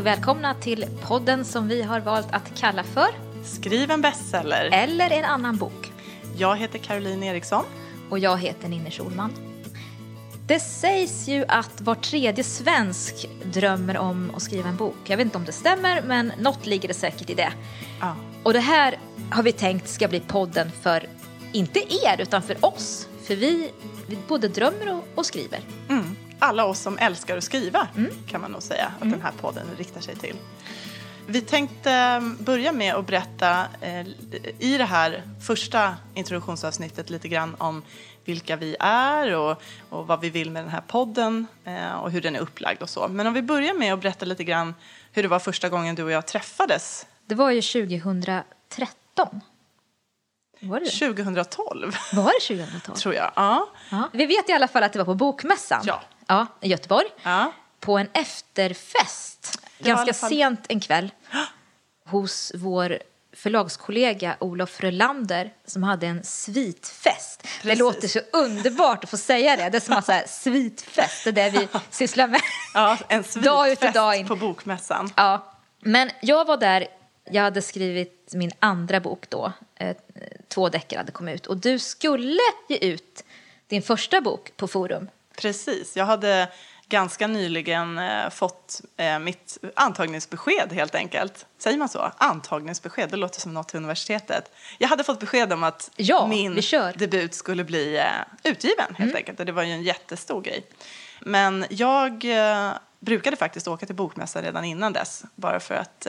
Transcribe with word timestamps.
och 0.00 0.06
välkomna 0.06 0.54
till 0.54 0.86
podden 1.02 1.44
som 1.44 1.68
vi 1.68 1.82
har 1.82 2.00
valt 2.00 2.26
att 2.30 2.58
kalla 2.58 2.84
för 2.84 3.08
Skriv 3.44 3.90
en 3.90 4.00
bestseller. 4.00 4.68
Eller 4.72 5.10
en 5.10 5.24
annan 5.24 5.56
bok. 5.56 5.92
Jag 6.36 6.56
heter 6.56 6.78
Caroline 6.78 7.22
Eriksson. 7.22 7.64
Och 8.10 8.18
jag 8.18 8.38
heter 8.38 8.68
Ninni 8.68 8.90
Schulman. 8.90 9.32
Det 10.46 10.60
sägs 10.60 11.28
ju 11.28 11.44
att 11.48 11.80
var 11.80 11.94
tredje 11.94 12.44
svensk 12.44 13.28
drömmer 13.44 13.98
om 13.98 14.32
att 14.36 14.42
skriva 14.42 14.68
en 14.68 14.76
bok. 14.76 14.96
Jag 15.04 15.16
vet 15.16 15.24
inte 15.24 15.38
om 15.38 15.44
det 15.44 15.52
stämmer, 15.52 16.02
men 16.02 16.32
något 16.38 16.66
ligger 16.66 16.88
det 16.88 16.94
säkert 16.94 17.30
i 17.30 17.34
det. 17.34 17.52
Ja. 18.00 18.16
Och 18.42 18.52
det 18.52 18.60
här 18.60 18.98
har 19.30 19.42
vi 19.42 19.52
tänkt 19.52 19.88
ska 19.88 20.08
bli 20.08 20.20
podden 20.20 20.70
för, 20.82 21.08
inte 21.52 21.78
er, 21.78 22.20
utan 22.20 22.42
för 22.42 22.64
oss. 22.64 23.08
För 23.22 23.36
vi, 23.36 23.70
vi 24.06 24.18
både 24.28 24.48
drömmer 24.48 24.94
och, 24.94 25.04
och 25.14 25.26
skriver. 25.26 25.60
Mm. 25.88 26.09
Alla 26.40 26.64
oss 26.64 26.80
som 26.80 26.98
älskar 26.98 27.36
att 27.36 27.44
skriva 27.44 27.88
Mm. 27.96 28.10
kan 28.26 28.40
man 28.40 28.52
nog 28.52 28.62
säga 28.62 28.92
att 29.00 29.10
den 29.10 29.22
här 29.22 29.32
podden 29.40 29.66
riktar 29.78 30.00
sig 30.00 30.16
till. 30.16 30.36
Vi 31.26 31.40
tänkte 31.40 31.92
eh, 31.92 32.20
börja 32.44 32.72
med 32.72 32.94
att 32.94 33.06
berätta 33.06 33.64
eh, 33.80 34.06
i 34.58 34.78
det 34.78 34.84
här 34.84 35.22
första 35.46 35.96
introduktionsavsnittet 36.14 37.10
lite 37.10 37.28
grann 37.28 37.54
om 37.58 37.82
vilka 38.24 38.56
vi 38.56 38.76
är 38.80 39.36
och, 39.36 39.62
och 39.90 40.06
vad 40.06 40.20
vi 40.20 40.30
vill 40.30 40.50
med 40.50 40.62
den 40.64 40.70
här 40.70 40.80
podden 40.86 41.46
eh, 41.64 41.92
och 41.92 42.10
hur 42.10 42.20
den 42.20 42.36
är 42.36 42.40
upplagd 42.40 42.82
och 42.82 42.90
så. 42.90 43.08
Men 43.08 43.26
om 43.26 43.34
vi 43.34 43.42
börjar 43.42 43.74
med 43.74 43.94
att 43.94 44.00
berätta 44.00 44.24
lite 44.24 44.44
grann 44.44 44.74
hur 45.12 45.22
det 45.22 45.28
var 45.28 45.38
första 45.38 45.68
gången 45.68 45.94
du 45.94 46.02
och 46.02 46.10
jag 46.10 46.26
träffades 46.26 47.06
Det 47.26 47.34
var 47.34 47.50
ju 47.50 47.62
2013. 47.62 48.44
Var 50.62 50.80
det? 50.80 50.86
2012 50.86 51.96
Var 52.12 52.32
det 52.40 52.56
2012? 52.56 52.94
tror 52.98 53.14
jag. 53.14 53.32
Ja. 53.36 53.68
Ja. 53.90 54.08
Vi 54.12 54.26
vet 54.26 54.48
i 54.48 54.52
alla 54.52 54.68
fall 54.68 54.82
att 54.82 54.92
det 54.92 54.98
var 54.98 55.06
på 55.06 55.14
Bokmässan 55.14 55.82
Ja. 55.84 56.02
Ja, 56.30 56.46
i 56.60 56.68
Göteborg. 56.68 57.06
Ja. 57.22 57.52
På 57.80 57.98
en 57.98 58.08
efterfest, 58.12 59.58
Det 59.78 59.84
ganska 59.88 60.12
sent 60.12 60.60
en 60.68 60.80
kväll, 60.80 61.10
hos 62.06 62.52
vår 62.54 62.98
förlagskollega 63.32 64.36
Olof 64.40 64.80
Rölander 64.80 65.52
som 65.66 65.82
hade 65.82 66.06
en 66.06 66.24
svitfest. 66.24 67.42
Det 67.42 67.48
Precis. 67.62 67.78
låter 67.78 68.08
så 68.08 68.20
underbart 68.32 69.04
att 69.04 69.10
få 69.10 69.16
säga 69.16 69.56
det. 69.56 69.68
Det 69.70 69.78
är 69.78 69.80
som 69.80 69.96
att 69.96 70.06
säga 70.06 70.26
svitfest, 70.28 71.24
det 71.24 71.28
är 71.30 71.32
det 71.32 71.50
vi 71.50 71.68
sysslar 71.90 72.28
med. 72.28 72.40
Ja, 72.74 72.98
en 73.08 73.22
Dag 73.22 73.66
svitfest 73.68 73.94
dag 73.94 74.16
in. 74.16 74.26
på 74.28 74.36
Bokmässan. 74.36 75.12
Ja, 75.16 75.52
men 75.80 76.10
jag 76.22 76.44
var 76.44 76.56
där, 76.56 76.86
jag 77.30 77.42
hade 77.42 77.62
skrivit 77.62 78.30
min 78.34 78.52
andra 78.58 79.00
bok 79.00 79.24
då, 79.30 79.52
eh, 79.76 79.96
två 80.48 80.68
deckare 80.68 80.98
hade 80.98 81.12
kommit 81.12 81.34
ut 81.34 81.46
och 81.46 81.56
du 81.56 81.78
skulle 81.78 82.40
ge 82.68 82.76
ut 82.76 83.24
din 83.66 83.82
första 83.82 84.20
bok 84.20 84.52
på 84.56 84.68
Forum. 84.68 85.08
Precis, 85.40 85.96
jag 85.96 86.04
hade 86.04 86.48
ganska 86.90 87.26
nyligen 87.26 87.98
eh, 87.98 88.30
fått 88.30 88.80
eh, 88.96 89.18
mitt 89.18 89.58
antagningsbesked 89.76 90.72
helt 90.72 90.94
enkelt. 90.94 91.46
Säger 91.58 91.78
man 91.78 91.88
så? 91.88 92.12
Antagningsbesked, 92.16 93.10
det 93.10 93.16
låter 93.16 93.40
som 93.40 93.54
något 93.54 93.68
till 93.68 93.76
universitetet. 93.76 94.52
Jag 94.78 94.88
hade 94.88 95.04
fått 95.04 95.20
besked 95.20 95.52
om 95.52 95.64
att 95.64 95.90
Ja, 95.96 96.26
min. 96.26 96.58
Mm. 96.72 96.92
debut 96.96 97.34
skulle 97.34 97.64
bli 97.64 97.96
eh, 97.96 98.04
utgiven 98.50 98.94
helt 98.98 99.14
enkelt 99.14 99.40
och 99.40 99.46
det 99.46 99.52
var 99.52 99.62
ju 99.62 99.72
en 99.72 99.82
jättestor 99.82 100.42
grej. 100.42 100.66
Men 101.20 101.66
jag 101.70 102.24
brukade 103.00 103.36
faktiskt 103.36 103.68
åka 103.68 103.86
till 103.86 103.94
bokmässan 103.94 104.42
redan 104.42 104.64
innan 104.64 104.92
dess 104.92 105.24
bara 105.34 105.60
för 105.60 105.74
att 105.74 106.06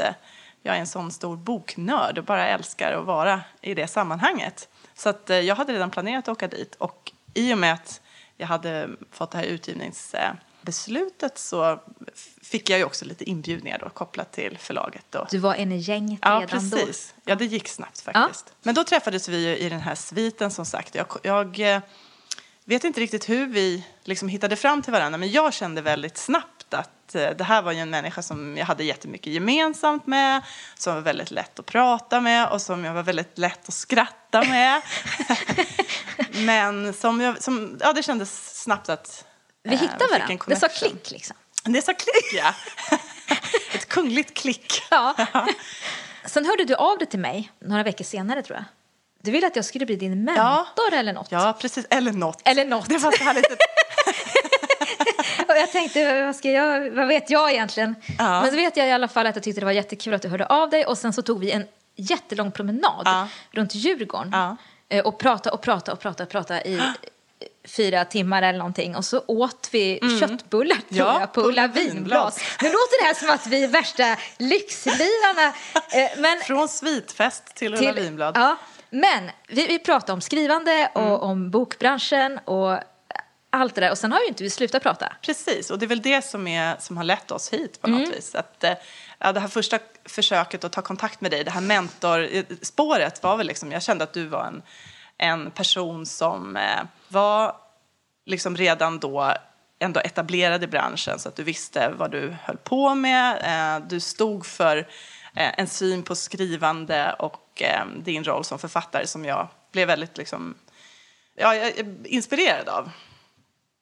jag 0.64 0.76
är 0.76 0.80
en 0.80 0.88
sån 0.88 1.12
stor 1.12 1.38
boknörd 1.38 2.18
och 2.18 2.24
bara 2.24 2.48
älskar 2.48 2.92
att 2.92 3.06
vara 3.06 3.42
i 3.62 3.74
det 3.74 3.88
sammanhanget. 3.88 4.70
Så 4.96 5.10
att 5.10 5.30
jag 5.30 5.56
hade 5.56 5.74
redan 5.74 5.90
planerat 5.90 6.28
att 6.28 6.32
åka 6.32 6.48
dit 6.48 6.76
och 6.76 7.12
i 7.34 7.54
och 7.54 7.58
med 7.58 7.74
att 7.74 8.02
jag 8.42 8.48
hade 8.48 8.90
fått 9.12 9.32
det 9.32 9.38
här 9.38 9.46
utgivningsbeslutet 9.46 11.38
så 11.38 11.80
fick 12.42 12.70
jag 12.70 12.80
ju 12.80 12.86
också 12.86 13.06
lite 13.06 13.30
inbjudningar 13.30 13.80
då 13.80 13.90
kopplat 13.90 14.32
till 14.32 14.58
förlaget. 14.58 15.16
Och, 15.16 15.28
Du 15.32 15.38
var 15.38 15.56
en 15.56 15.72
i 15.72 15.78
gänget 15.78 16.20
Ja, 16.22 16.30
redan 16.30 16.70
då. 16.70 16.78
precis. 16.78 17.14
Ja, 17.26 17.36
det 17.36 17.46
gick 17.46 17.68
snabbt 17.68 18.02
faktiskt. 18.02 18.54
Men 18.64 18.76
då 18.76 18.84
träffades 18.84 19.30
vi 19.30 19.58
i 19.58 19.70
den 19.70 19.80
här 19.80 19.96
sviten 19.96 20.52
som 20.52 20.66
sagt. 20.66 20.96
Jag, 20.96 21.08
jag 21.24 21.60
eh, 21.60 21.82
vet 22.66 22.84
inte 22.84 23.00
riktigt 23.02 23.30
hur 23.30 23.48
vi 23.48 23.86
liksom 24.04 24.28
hittade 24.30 24.56
fram 24.56 24.82
till 24.82 24.92
varandra, 24.94 25.18
men 25.18 25.32
jag 25.32 25.54
kände 25.54 25.82
väldigt 25.82 26.18
snabbt 26.18 26.61
att 27.16 27.32
eh, 27.32 27.38
det 27.38 27.44
här 27.44 27.62
var 27.62 27.72
ju 27.72 27.80
en 27.80 27.90
människa 27.90 28.22
som 28.22 28.58
jag 28.58 28.66
hade 28.66 28.84
jättemycket 28.84 29.34
gemensamt 29.34 30.08
med, 30.08 30.42
som 30.78 30.96
var 30.96 31.02
väldigt 31.02 31.32
lätt 31.32 31.60
att 31.60 31.66
prata 31.66 32.22
med 32.22 32.48
och 32.48 32.62
som 32.62 32.86
jag 32.86 32.94
var 32.94 33.04
väldigt 33.04 33.38
lätt 33.38 33.68
att 33.68 33.74
skratta 33.74 34.44
med. 34.44 34.82
men 36.32 36.94
som 36.94 37.22
jag, 37.22 37.44
som, 37.44 37.78
ja, 37.82 37.94
det 37.94 38.04
kändes 38.04 38.62
snabbt 38.62 38.90
att 38.90 39.26
Vi 39.64 39.74
eh, 39.74 39.80
hittade 39.80 40.04
en 40.04 40.10
varandra. 40.10 40.46
Det 40.48 40.56
sa 40.56 40.68
klick 40.68 41.12
liksom. 41.12 41.36
Det 41.64 41.82
sa 41.82 41.94
klick, 41.94 42.34
ja. 42.34 42.54
Ett 43.74 43.88
kungligt 43.88 44.38
klick. 44.38 44.82
Ja. 44.90 45.16
Sen 46.26 46.46
hörde 46.46 46.66
du 46.66 46.76
av 46.76 46.98
dig 46.98 47.08
till 47.08 47.20
mig 47.20 47.52
några 47.60 47.84
veckor 47.84 48.04
senare 48.06 48.42
tror 48.42 48.58
jag. 48.58 48.66
Du 49.24 49.32
ville 49.32 49.48
att 49.48 49.56
jag 49.56 49.66
skulle 49.66 49.86
bli 49.86 49.96
din 49.96 50.24
mentor 50.24 50.94
eller 50.94 51.14
något. 51.14 51.32
Ja, 51.32 51.58
precis. 51.60 51.86
Eller 51.90 52.12
något. 52.12 52.42
Eller 52.46 52.66
något. 52.66 52.90
Det 52.90 52.98
var 52.98 53.12
så 53.12 53.24
härligt. 53.24 53.52
Och 53.52 53.58
jag 55.62 55.72
tänkte, 55.72 56.24
vad, 56.26 56.36
ska 56.36 56.52
jag, 56.52 56.92
vad 56.92 57.08
vet 57.08 57.30
jag 57.30 57.52
egentligen? 57.52 57.96
Ja. 58.18 58.42
Men 58.42 58.50
så 58.50 58.56
vet 58.56 58.78
jag 58.78 58.88
i 58.88 58.92
alla 58.92 59.08
fall 59.08 59.28
att 59.28 59.36
jag 59.36 59.44
tyckte 59.44 59.62
det 59.62 59.66
var 59.66 59.72
jättekul 59.72 60.14
att 60.14 60.22
du 60.22 60.28
hörde 60.28 60.46
av 60.46 60.70
dig 60.70 60.86
och 60.86 60.98
sen 60.98 61.14
så 61.14 61.22
tog 61.22 61.40
vi 61.40 61.52
en 61.52 61.66
jättelång 61.96 62.52
promenad 62.52 63.02
Ja. 63.06 63.28
runt 63.52 63.76
Djurgården 63.76 64.30
Ja. 64.34 64.56
Eh, 64.90 65.06
och 65.06 65.20
pratade 65.20 65.54
och 65.56 65.62
pratade 65.62 65.92
och 65.94 66.00
pratade 66.00 66.24
och 66.24 66.30
pratade 66.30 66.62
i 66.70 66.82
fyra 67.68 68.06
timmar 68.06 68.42
eller 68.44 68.60
någonting 68.60 68.96
och 68.96 69.06
så 69.06 69.24
åt 69.28 69.70
vi 69.72 70.00
köttbullar 70.20 70.76
tror 70.76 70.86
Ja, 71.08 71.20
jag 71.20 71.34
på 71.34 71.42
Ulla 71.42 71.68
Vinglas. 71.68 72.40
Nu 72.62 72.68
låter 72.68 73.02
det 73.02 73.08
här 73.08 73.14
som 73.14 73.30
att 73.30 73.48
vi 73.48 73.64
är 73.64 73.68
värsta 73.68 74.18
lyxlirarna. 74.38 75.48
Eh, 75.76 76.10
Men 76.22 76.40
Från 76.40 76.68
svitfest 76.68 77.56
till 77.56 77.74
Ulla 77.74 77.92
Vinblad. 77.94 78.38
Ja, 78.38 78.56
men 78.90 79.32
vi, 79.48 79.68
vi 79.68 79.80
pratade 79.80 80.14
om 80.14 80.22
skrivande 80.22 80.92
och 80.94 81.02
Mm. 81.02 81.14
om 81.20 81.52
bokbranschen 81.52 82.40
och 82.46 82.78
allt 83.54 83.76
det 83.76 83.82
där 83.82 83.92
och 83.92 83.98
sen 83.98 84.12
har 84.12 84.20
ju 84.20 84.28
inte 84.28 84.44
vi 84.44 84.50
slutat 84.50 84.84
prata. 84.84 85.14
Precis, 85.22 85.72
och 85.72 85.80
det 85.80 85.86
är 85.86 85.88
väl 85.88 86.02
det 86.02 86.22
som, 86.26 86.48
är, 86.48 86.76
som 86.80 86.98
har 86.98 87.04
lett 87.04 87.32
oss 87.32 87.54
hit 87.54 87.82
på 87.82 87.88
Mm. 87.88 88.00
något 88.00 88.16
vis. 88.16 88.36
Att, 88.36 88.64
eh, 88.64 88.74
ja, 89.20 89.32
det 89.32 89.40
här 89.40 89.48
första 89.48 89.80
försöket 90.06 90.64
att 90.64 90.72
ta 90.72 90.82
kontakt 90.82 91.22
med 91.22 91.32
dig, 91.32 91.44
det 91.44 91.52
här 91.52 91.62
mentorspåret 91.62 93.24
var 93.24 93.38
väl 93.38 93.48
liksom, 93.48 93.72
jag 93.72 93.84
kände 93.84 94.04
att 94.04 94.14
du 94.14 94.28
var 94.28 94.46
en, 94.46 94.62
en 95.18 95.52
person 95.52 96.06
som 96.06 96.58
eh, 96.58 96.82
var 97.08 97.56
liksom 98.26 98.58
redan 98.58 99.00
då 99.00 99.34
ändå 99.80 100.00
etablerad 100.00 100.64
i 100.64 100.68
branschen 100.68 101.20
så 101.20 101.30
att 101.30 101.36
du 101.36 101.44
visste 101.44 101.90
vad 101.90 102.12
du 102.12 102.36
höll 102.44 102.58
på 102.58 102.96
med. 102.96 103.38
Eh, 103.44 103.88
du 103.88 104.00
stod 104.00 104.46
för 104.46 104.88
en 105.34 105.68
syn 105.68 106.04
på 106.04 106.16
skrivande 106.16 107.14
och 107.20 107.64
din 107.98 108.24
roll 108.24 108.44
som 108.44 108.60
författare 108.60 109.08
som 109.08 109.26
jag 109.26 109.48
blev 109.72 109.88
väldigt 109.88 110.18
liksom, 110.18 110.56
ja, 111.36 111.56
inspirerad 112.06 112.70
av. 112.70 112.90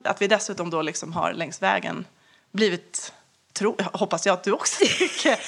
Att 0.04 0.22
vi 0.22 0.28
dessutom 0.28 0.70
då 0.70 0.82
liksom 0.82 1.14
har 1.14 1.34
längs 1.34 1.62
vägen 1.62 2.06
blivit, 2.52 3.14
tro, 3.54 3.78
hoppas 3.94 4.26
jag 4.26 4.34
att 4.34 4.44
du 4.44 4.52
också 4.52 4.80
tycker, 5.00 5.40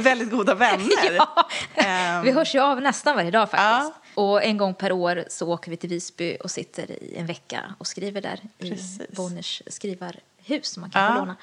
väldigt 0.00 0.30
goda 0.30 0.54
vänner. 0.54 0.86
Ja. 1.16 1.48
Ehm, 1.74 2.22
Vi 2.24 2.30
hörs 2.30 2.54
ju 2.54 2.60
av 2.60 2.80
nästan 2.82 3.16
varje 3.16 3.30
dag 3.30 3.50
faktiskt. 3.50 3.92
Och 4.14 4.42
en 4.44 4.56
gång 4.56 4.74
per 4.74 4.92
år 4.92 5.24
så 5.28 5.48
åker 5.48 5.70
vi 5.70 5.76
till 5.76 5.90
Visby 5.90 6.36
och 6.44 6.50
sitter 6.50 6.90
i 7.02 7.14
en 7.16 7.26
vecka 7.26 7.74
och 7.78 7.86
skriver 7.86 8.20
där 8.20 8.40
Precis. 8.58 9.00
i 9.00 9.06
Bonniers 9.16 9.62
skrivarhus 9.66 10.66
som 10.68 10.80
man 10.80 10.90
kan 10.90 11.02
Ja. 11.02 11.14
låna. 11.18 11.36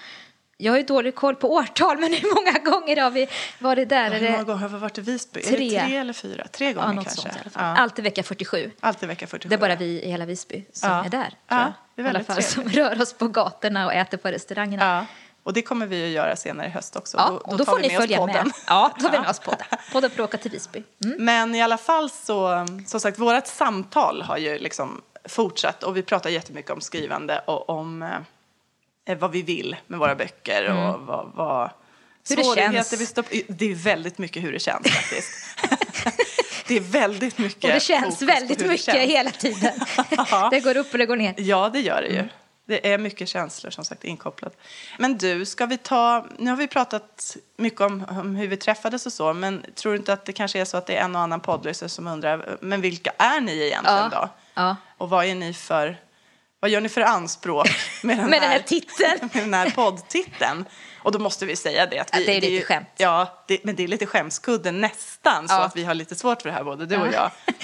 Jag 0.59 0.71
har 0.73 0.77
ju 0.77 0.83
dålig 0.83 1.15
koll 1.15 1.35
på 1.35 1.53
årtal 1.53 1.97
men 1.97 2.13
hur 2.13 2.35
många 2.35 2.71
gånger 2.71 3.01
har 3.01 3.09
vi 3.11 3.29
varit 3.59 3.89
där? 3.89 4.11
Är 4.11 4.19
hur 4.19 4.31
många 4.31 4.43
gånger 4.43 4.59
har 4.61 4.69
vi 4.69 4.77
varit 4.77 4.97
i 4.97 5.01
Visby? 5.01 5.39
Är 5.39 5.43
Tre. 5.43 5.57
det 5.69 5.85
tre 5.85 5.97
eller 5.97 6.13
fyra? 6.13 6.47
Tre 6.51 6.73
gånger 6.73 6.87
ja, 6.95 7.03
kanske? 7.03 7.21
sånt. 7.21 7.35
Ja. 7.53 7.59
Alltid 7.61 8.03
vecka 8.03 8.23
47. 8.23 8.71
Alltid 8.79 9.09
vecka 9.09 9.27
47. 9.27 9.49
Det 9.49 9.55
är 9.55 9.59
bara 9.59 9.75
vi 9.75 9.85
i 10.03 10.09
hela 10.11 10.25
Visby 10.25 10.65
som 10.73 10.89
Ja. 10.89 11.05
är 11.05 11.09
där. 11.09 11.33
Ja, 11.47 11.73
det 11.95 12.01
är 12.01 12.05
I 12.05 12.09
alla 12.09 12.23
fall 12.23 12.43
som 12.43 12.63
trevligt. 12.63 12.77
rör 12.77 13.01
oss 13.01 13.13
på 13.13 13.27
gatorna 13.27 13.85
och 13.85 13.93
äter 13.93 14.17
på 14.17 14.27
restaurangerna. 14.27 14.85
Ja, 14.85 15.05
och 15.43 15.53
det 15.53 15.61
kommer 15.61 15.85
vi 15.85 16.03
att 16.05 16.09
göra 16.11 16.35
senare 16.35 16.67
i 16.67 16.69
höst 16.69 16.95
också. 16.95 17.17
Ja, 17.17 17.29
och 17.43 17.57
då, 17.57 17.65
tar 17.65 17.71
får 17.73 17.79
ni 17.79 17.87
med 17.87 17.97
följa 17.97 18.25
med. 18.25 18.51
Ja, 18.67 18.91
då 18.99 19.03
tar 19.03 19.11
vi 19.11 19.19
med 19.21 19.29
oss 19.29 19.39
podden. 19.39 19.65
Podden 19.91 20.09
får 20.11 20.23
åka 20.23 20.37
till 20.37 20.51
Visby. 20.51 20.83
Mm. 21.05 21.25
Men 21.25 21.55
i 21.55 21.61
alla 21.61 21.77
fall 21.77 22.09
så, 22.09 22.65
som 22.87 22.99
sagt, 22.99 23.19
vårt 23.19 23.47
samtal 23.47 24.21
har 24.21 24.37
ju 24.37 24.57
liksom 24.59 25.01
fortsatt 25.25 25.83
och 25.83 25.97
vi 25.97 26.01
pratar 26.03 26.29
jättemycket 26.29 26.71
om 26.71 26.81
skrivande 26.81 27.39
och 27.39 27.69
om 27.69 28.01
eh, 28.03 28.09
vad 29.15 29.31
vi 29.31 29.41
vill 29.41 29.75
med 29.87 29.99
våra 29.99 30.15
böcker 30.15 30.69
och 30.69 30.99
vad, 31.01 31.31
vad 31.35 31.69
Mm. 32.29 32.37
Hur 32.43 32.43
det 32.53 32.55
svårigheter 32.55 32.97
vi 32.97 33.05
stoppar 33.05 33.33
Det 33.47 33.71
är 33.71 33.75
väldigt 33.75 34.17
mycket 34.17 34.43
hur 34.43 34.51
det 34.51 34.59
känns 34.59 34.87
faktiskt. 34.91 35.29
det 36.67 36.75
är 36.75 36.79
väldigt 36.79 37.37
mycket 37.37 37.63
Och 37.63 37.69
det 37.69 37.79
känns 37.79 38.21
väldigt 38.21 38.59
mycket 38.59 38.79
känns. 38.85 39.09
hela 39.09 39.29
tiden. 39.31 39.71
Det 40.51 40.59
går 40.59 40.77
upp 40.77 40.91
och 40.91 40.97
det 40.97 41.05
går 41.05 41.15
ner. 41.15 41.33
Ja, 41.37 41.69
det 41.73 41.79
gör 41.79 42.01
det 42.01 42.07
Mm. 42.07 42.23
ju. 42.25 42.29
Det 42.65 42.91
är 42.93 42.97
mycket 42.97 43.27
känslor 43.29 43.71
som 43.71 43.85
sagt 43.85 44.03
inkopplat. 44.03 44.57
Men 44.97 45.17
du, 45.17 45.45
ska 45.45 45.65
vi 45.65 45.77
ta, 45.77 46.25
nu 46.39 46.49
har 46.49 46.57
vi 46.57 46.67
pratat 46.67 47.37
mycket 47.57 47.81
om, 47.81 48.05
om 48.09 48.35
hur 48.35 48.47
vi 48.47 48.57
träffades 48.57 49.05
och 49.05 49.13
så, 49.13 49.33
men 49.33 49.65
tror 49.75 49.91
du 49.93 49.97
inte 49.97 50.13
att 50.13 50.25
det 50.25 50.33
kanske 50.33 50.59
är 50.59 50.65
så 50.65 50.77
att 50.77 50.85
det 50.85 50.95
är 50.97 51.01
en 51.03 51.15
och 51.15 51.21
annan 51.21 51.39
poddlyssnare 51.39 51.89
som 51.89 52.07
undrar, 52.07 52.57
men 52.61 52.81
vilka 52.81 53.11
är 53.17 53.41
ni 53.41 53.51
egentligen 53.67 54.09
Ja. 54.11 54.19
då? 54.21 54.29
Ja. 54.53 54.75
Och 54.97 55.09
vad 55.09 55.25
är 55.25 55.35
ni 55.35 55.53
för 55.53 55.97
vad 56.59 56.71
gör 56.71 56.81
ni 56.81 56.89
för 56.89 57.01
anspråk 57.01 57.67
med 58.03 58.17
den, 58.17 58.29
Med 58.29 58.41
den 58.41 58.49
här, 58.49 58.57
här 58.57 58.65
titeln. 58.65 59.19
med 59.33 59.43
den 59.43 59.53
här 59.53 59.69
poddtiteln? 59.69 60.65
Och 61.03 61.11
då 61.11 61.19
måste 61.19 61.45
vi 61.45 61.55
säga 61.55 61.85
det. 61.85 61.99
Att 61.99 62.13
vi, 62.13 62.19
Att 62.19 62.25
det 62.25 62.31
är 62.37 62.41
lite 62.41 62.53
ju- 62.53 62.63
skämt. 62.63 62.87
Ja, 62.97 63.43
det, 63.47 63.63
men 63.63 63.75
det 63.75 63.83
är 63.83 63.87
lite 63.87 64.05
skämskudden 64.05 64.81
nästan, 64.81 65.47
så 65.47 65.53
Ja. 65.53 65.63
att 65.63 65.75
vi 65.75 65.83
har 65.83 65.93
lite 65.93 66.15
svårt 66.15 66.41
för 66.41 66.49
det 66.49 66.55
här, 66.55 66.63
både 66.63 66.85
du 66.85 66.97
och 66.97 67.07
Ja. 67.07 67.31
jag. 67.45 67.55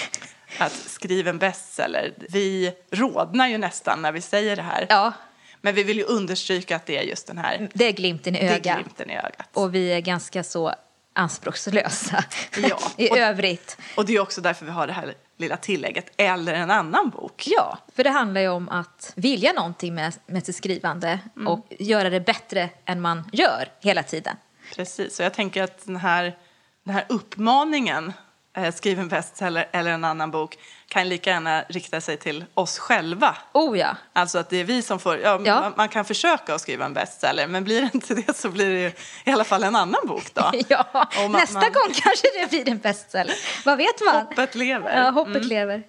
Att 0.57 0.71
skriva 0.73 1.29
en 1.29 1.37
bestseller. 1.37 2.13
Vi 2.29 2.73
rodnar 2.91 3.47
ju 3.47 3.57
nästan 3.57 4.01
när 4.01 4.11
vi 4.11 4.21
säger 4.21 4.55
det 4.55 4.61
här. 4.61 4.85
Ja, 4.89 5.13
Men 5.61 5.75
vi 5.75 5.83
vill 5.83 5.97
ju 5.97 6.03
understryka 6.03 6.75
att 6.75 6.85
det 6.85 6.97
är 6.97 7.01
just 7.03 7.27
den 7.27 7.37
här 7.37 7.69
det 7.73 7.85
är 7.85 7.91
glimten 7.91 8.35
i 8.35 8.39
det 8.39 8.47
är 8.47 8.53
ögat. 8.55 8.75
glimten 8.77 9.09
i 9.09 9.17
ögat. 9.17 9.49
Och 9.53 9.75
vi 9.75 9.93
är 9.93 9.99
ganska 9.99 10.43
så 10.43 10.73
anspråkslösa 11.15 12.23
Ja. 12.69 12.79
i 12.97 13.09
Och- 13.09 13.17
övrigt. 13.17 13.77
Och 13.95 14.05
det 14.05 14.15
är 14.15 14.19
också 14.19 14.41
därför 14.41 14.65
vi 14.65 14.71
har 14.71 14.87
det 14.87 14.93
här 14.93 15.13
lilla 15.37 15.57
tillägget, 15.57 16.11
eller 16.17 16.53
en 16.53 16.71
annan 16.71 17.09
bok. 17.09 17.43
Ja, 17.57 17.77
för 17.95 18.03
det 18.03 18.09
handlar 18.09 18.41
ju 18.41 18.47
om 18.49 18.69
att 18.69 19.13
vilja 19.15 19.53
någonting 19.53 19.95
med, 19.95 20.13
med 20.25 20.45
sitt 20.45 20.55
skrivande 20.55 21.19
Mm. 21.35 21.47
och 21.47 21.67
göra 21.79 22.09
det 22.09 22.19
bättre 22.19 22.69
än 22.85 23.01
man 23.01 23.29
gör 23.33 23.67
hela 23.81 24.03
tiden. 24.03 24.35
Precis, 24.75 25.15
så 25.15 25.23
jag 25.23 25.33
tänker 25.33 25.63
att 25.63 25.85
den 25.85 25.95
här, 25.95 26.37
den 26.83 26.93
här 26.93 27.05
uppmaningen, 27.09 28.13
skriv 28.75 28.99
en 28.99 29.07
bestseller 29.07 29.69
eller 29.71 29.91
en 29.91 30.03
annan 30.05 30.31
bok, 30.31 30.57
kan 30.87 31.09
lika 31.09 31.29
gärna 31.29 31.61
rikta 31.69 32.01
sig 32.01 32.17
till 32.17 32.45
oss 32.53 32.79
själva. 32.79 33.37
Oh 33.53 33.77
ja, 33.79 33.95
Alltså 34.13 34.37
att 34.39 34.49
det 34.49 34.57
är 34.57 34.63
vi 34.63 34.81
som 34.81 34.99
får, 34.99 35.17
ja, 35.17 35.41
Ja. 35.45 35.59
Man, 35.61 35.73
man 35.77 35.89
kan 35.89 36.05
försöka 36.05 36.55
att 36.55 36.61
skriva 36.61 36.85
en 36.85 36.93
bestseller, 36.93 37.47
men 37.47 37.63
blir 37.63 37.81
det 37.81 37.89
inte 37.93 38.15
det 38.15 38.37
så 38.37 38.49
blir 38.49 38.69
det 38.69 38.79
ju 38.79 38.91
i 39.25 39.31
alla 39.33 39.43
fall 39.43 39.63
en 39.63 39.75
annan 39.75 40.01
bok 40.07 40.33
då. 40.33 40.51
ja. 40.67 40.85
Man- 40.93 41.31
nästa 41.31 41.59
man- 41.59 41.71
gång 41.71 41.93
kanske 41.93 42.27
det 42.41 42.49
blir 42.49 42.69
en 42.69 42.77
bestseller. 42.79 43.35
Vad 43.65 43.77
vet 43.77 44.01
man? 44.05 44.15
Hoppet 44.15 44.55
lever. 44.55 44.91
Mm. 44.91 45.03
Ja, 45.03 45.09
hoppet 45.11 45.45
lever. 45.45 45.75
Eh, 45.75 45.83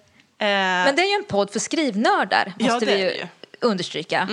Men 0.47 0.95
det 0.95 1.01
är 1.01 1.09
ju 1.09 1.15
en 1.15 1.23
podd 1.27 1.51
för 1.51 1.59
skrivnördar, 1.59 2.53
Ja, 2.59 2.73
måste 2.73 2.85
det 2.85 2.95
vi 2.95 3.01
ju, 3.03 3.09
ju. 3.11 3.27
understryka. 3.61 4.27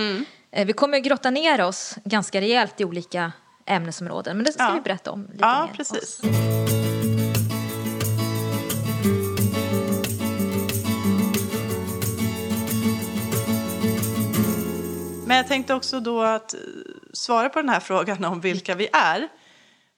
Eh, 0.53 0.67
Vi 0.67 0.73
kommer 0.73 0.99
att 0.99 1.05
grotta 1.05 1.31
ner 1.31 1.61
oss 1.61 1.95
ganska 2.05 2.41
rejält 2.41 2.81
i 2.81 2.85
olika 2.85 3.33
ämnesområden, 3.67 4.37
men 4.37 4.45
det 4.45 4.53
ska 4.53 4.63
Ja. 4.63 4.71
vi 4.75 4.81
berätta 4.81 5.11
om 5.11 5.23
lite 5.33 5.37
ja, 5.41 5.67
mer. 5.67 5.75
precis. 5.77 6.21
Men 15.33 15.37
jag 15.37 15.49
tänkte 15.49 15.75
också 15.75 16.01
då 16.01 16.23
att 16.23 16.55
eh, 16.55 16.61
svara 17.13 17.49
på 17.49 17.59
den 17.59 17.69
här 17.69 17.81
frågan 17.91 18.25
om 18.25 18.41
vilka 18.41 18.75
vi 18.75 18.89
är 18.93 19.29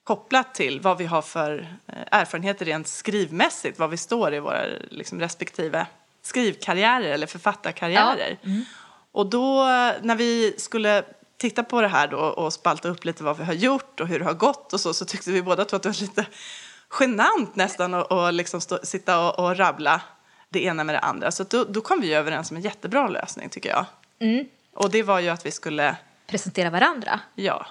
kopplat 0.04 0.54
till 0.54 0.80
vad 0.80 0.98
vi 0.98 1.04
har 1.04 1.22
för 1.22 1.76
eh, 1.86 1.94
erfarenheter 2.10 2.64
rent 2.64 2.88
skrivmässigt, 2.88 3.78
vad 3.78 3.90
vi 3.90 3.96
står 3.96 4.34
i 4.34 4.40
våra 4.40 4.66
liksom, 4.90 5.20
respektive 5.20 5.86
skrivkarriärer 6.22 7.12
eller 7.12 7.26
författarkarriärer. 7.26 8.38
Och 9.12 9.26
då 9.26 9.60
eh, 9.60 9.92
när 10.02 10.16
vi 10.16 10.54
skulle 10.58 11.04
titta 11.36 11.62
på 11.62 11.80
det 11.80 11.88
här 11.88 12.08
då 12.08 12.18
och 12.18 12.52
spalta 12.52 12.88
upp 12.88 13.04
lite 13.04 13.24
vad 13.24 13.38
vi 13.38 13.44
har 13.44 13.54
gjort 13.54 14.00
och 14.00 14.08
hur 14.08 14.18
det 14.18 14.24
har 14.24 14.34
gått 14.34 14.72
och 14.72 14.80
så, 14.80 14.94
så 14.94 15.04
tyckte 15.04 15.30
vi 15.30 15.42
båda 15.42 15.64
två 15.64 15.76
att 15.76 15.82
det 15.82 15.88
var 15.88 16.00
lite 16.00 16.26
genant 17.00 17.56
nästan 17.56 17.94
att 17.94 18.10
och 18.10 18.32
liksom 18.32 18.60
stå, 18.60 18.78
sitta 18.82 19.28
och, 19.28 19.38
och 19.44 19.56
rabbla 19.56 20.02
det 20.48 20.64
ena 20.64 20.84
med 20.84 20.94
det 20.94 21.00
andra. 21.00 21.30
Så 21.30 21.42
att 21.42 21.50
då, 21.50 21.64
då 21.64 21.80
kom 21.80 22.00
vi 22.00 22.14
överens 22.14 22.50
om 22.50 22.56
en 22.56 22.62
jättebra 22.62 23.08
lösning 23.08 23.48
tycker 23.48 23.68
jag. 23.68 23.86
Och 24.74 24.90
det 24.90 25.02
var 25.02 25.20
ju 25.20 25.28
att 25.28 25.46
vi 25.46 25.50
skulle, 25.50 25.96
Presentera 26.26 26.70
varandra. 26.70 27.20
ja, 27.34 27.66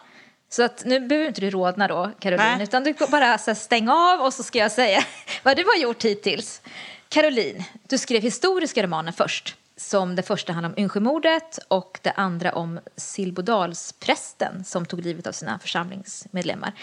Så 0.49 0.63
att 0.63 0.85
nu 0.85 0.99
behöver 0.99 1.27
inte 1.27 1.41
du 1.41 1.49
rodna 1.49 1.87
då, 1.87 2.11
Caroline, 2.19 2.57
Nej. 2.57 2.63
utan 2.63 2.83
du 2.83 2.93
bara 3.11 3.37
så 3.37 3.51
här, 3.51 3.55
stänga 3.55 3.93
av 3.93 4.19
och 4.21 4.33
så 4.33 4.43
ska 4.43 4.59
jag 4.59 4.71
säga 4.71 5.03
vad 5.43 5.57
du 5.57 5.63
har 5.63 5.77
gjort 5.77 6.05
hittills. 6.05 6.61
Caroline, 7.09 7.63
du 7.87 7.97
skrev 7.97 8.21
historiska 8.21 8.83
romaner 8.83 9.11
först, 9.11 9.55
som 9.77 10.15
det 10.15 10.23
första 10.23 10.53
handlar 10.53 10.69
om 10.69 10.77
Yngsjömordet 10.77 11.59
och 11.67 11.99
det 12.01 12.11
andra 12.11 12.51
om 12.53 12.79
Silbodalsprästen 12.95 14.63
som 14.63 14.85
tog 14.85 15.01
livet 15.01 15.27
av 15.27 15.31
sina 15.31 15.59
församlingsmedlemmar. 15.59 16.73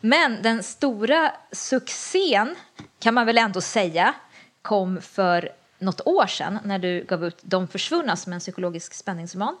Men 0.00 0.42
den 0.42 0.62
stora 0.62 1.32
succén, 1.52 2.54
kan 2.98 3.14
man 3.14 3.26
väl 3.26 3.38
ändå 3.38 3.60
säga, 3.60 4.14
kom 4.62 5.00
för 5.00 5.50
något 5.78 6.06
år 6.06 6.26
sedan 6.26 6.58
när 6.64 6.78
du 6.78 7.04
gav 7.04 7.24
ut 7.24 7.38
De 7.40 7.68
försvunna 7.68 8.16
som 8.16 8.32
en 8.32 8.40
psykologisk 8.40 8.94
spänningsroman. 8.94 9.56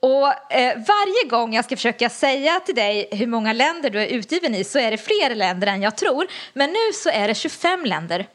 Och 0.00 0.52
eh, 0.52 0.76
varje 0.76 1.28
gång 1.30 1.54
jag 1.54 1.64
ska 1.64 1.76
försöka 1.76 2.10
säga 2.10 2.60
till 2.60 2.74
dig 2.74 3.08
hur 3.12 3.26
många 3.26 3.52
länder 3.52 3.90
du 3.90 4.02
är 4.02 4.06
utgiven 4.06 4.54
i 4.54 4.64
så 4.64 4.78
är 4.78 4.90
det 4.90 4.98
fler 4.98 5.34
länder 5.34 5.66
än 5.66 5.82
jag 5.82 5.96
tror. 5.96 6.26
Men 6.52 6.70
nu 6.70 6.92
så 6.94 7.10
är 7.10 7.28
det 7.28 7.34
25 7.34 7.84
länder. 7.84 8.26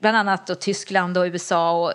Bland 0.00 0.16
annat 0.16 0.46
då 0.46 0.54
Tyskland 0.54 1.18
och 1.18 1.24
USA 1.24 1.84
och 1.84 1.92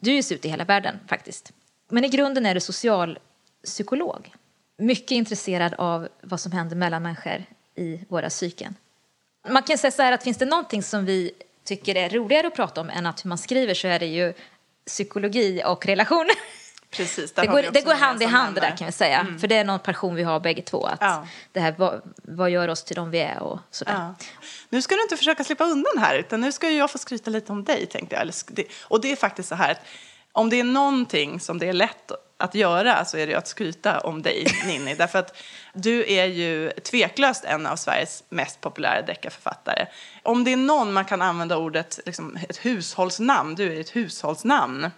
du 0.00 0.12
ges 0.12 0.32
ut 0.32 0.44
i 0.44 0.48
hela 0.48 0.64
världen 0.64 0.98
faktiskt. 1.08 1.52
Men 1.88 2.04
i 2.04 2.08
grunden 2.08 2.46
är 2.46 2.54
du 2.54 2.60
socialpsykolog. 2.60 4.34
Mycket 4.78 5.10
intresserad 5.10 5.74
av 5.74 6.08
vad 6.20 6.40
som 6.40 6.52
händer 6.52 6.76
mellan 6.76 7.02
människor 7.02 7.44
i 7.74 8.00
våra 8.08 8.28
psyken. 8.28 8.74
Man 9.48 9.62
kan 9.62 9.78
säga 9.78 9.90
så 9.90 10.02
här 10.02 10.12
att 10.12 10.22
finns 10.22 10.38
det 10.38 10.44
någonting 10.44 10.82
som 10.82 11.04
vi 11.04 11.32
tycker 11.64 11.94
är 11.94 12.08
roligare 12.10 12.46
att 12.46 12.54
prata 12.54 12.80
om 12.80 12.90
än 12.90 13.06
att 13.06 13.24
hur 13.24 13.28
man 13.28 13.38
skriver 13.38 13.74
så 13.74 13.88
är 13.88 13.98
det 13.98 14.06
ju 14.06 14.34
psykologi 14.86 15.62
och 15.66 15.86
relationer. 15.86 16.34
precis. 16.90 17.32
Det 17.34 17.46
går, 17.46 17.62
det 17.72 17.80
går 17.80 17.94
hand 17.94 18.22
i 18.22 18.24
hand 18.26 18.54
det 18.54 18.60
där 18.60 18.76
kan 18.76 18.86
vi 18.86 18.92
säga. 18.92 19.26
För 19.40 19.46
det 19.48 19.56
är 19.56 19.64
någon 19.64 19.78
passion 19.78 20.14
vi 20.14 20.22
har 20.22 20.40
bägge 20.40 20.62
två. 20.62 20.86
Att 20.86 20.98
Ja. 21.00 21.26
det 21.52 21.60
här, 21.60 21.74
vad, 21.78 22.02
vad 22.16 22.50
gör 22.50 22.68
oss 22.68 22.84
till 22.84 22.96
de 22.96 23.10
vi 23.10 23.18
är 23.20 23.42
och 23.42 23.58
sådär. 23.70 23.92
Ja. 23.92 24.14
Nu 24.68 24.82
ska 24.82 24.94
du 24.94 25.02
inte 25.02 25.16
försöka 25.16 25.44
slippa 25.44 25.64
undan 25.64 25.98
här, 25.98 26.18
utan 26.18 26.40
nu 26.40 26.52
ska 26.52 26.70
jag 26.70 26.90
få 26.90 26.98
skryta 26.98 27.30
lite 27.30 27.52
om 27.52 27.64
dig, 27.64 27.86
tänkte 27.86 28.16
jag. 28.16 28.64
Och 28.82 29.00
det 29.00 29.12
är 29.12 29.16
faktiskt 29.16 29.48
så 29.48 29.54
här 29.54 29.70
att 29.70 29.80
om 30.32 30.50
det 30.50 30.60
är 30.60 30.64
någonting 30.64 31.40
som 31.40 31.58
det 31.58 31.68
är 31.68 31.72
lätt 31.72 32.12
att 32.36 32.54
göra 32.54 33.04
så 33.04 33.16
är 33.16 33.26
det 33.26 33.34
att 33.34 33.48
skryta 33.48 34.00
om 34.00 34.22
dig, 34.22 34.46
Ninni. 34.66 34.94
Därför 34.98 35.18
att 35.18 35.36
du 35.72 36.12
är 36.12 36.24
ju 36.24 36.70
tveklöst 36.70 37.44
en 37.44 37.66
av 37.66 37.76
Sveriges 37.76 38.24
mest 38.28 38.60
populära 38.60 39.02
deckarförfattare. 39.02 39.86
Om 40.22 40.44
det 40.44 40.52
är 40.52 40.56
någon 40.56 40.92
man 40.92 41.04
kan 41.04 41.22
använda 41.22 41.56
ordet, 41.56 42.00
liksom, 42.06 42.38
ett 42.48 42.56
hushållsnamn, 42.56 43.54
du 43.54 43.76
är 43.76 43.80
ett 43.80 43.96
hushållsnamn 43.96 44.90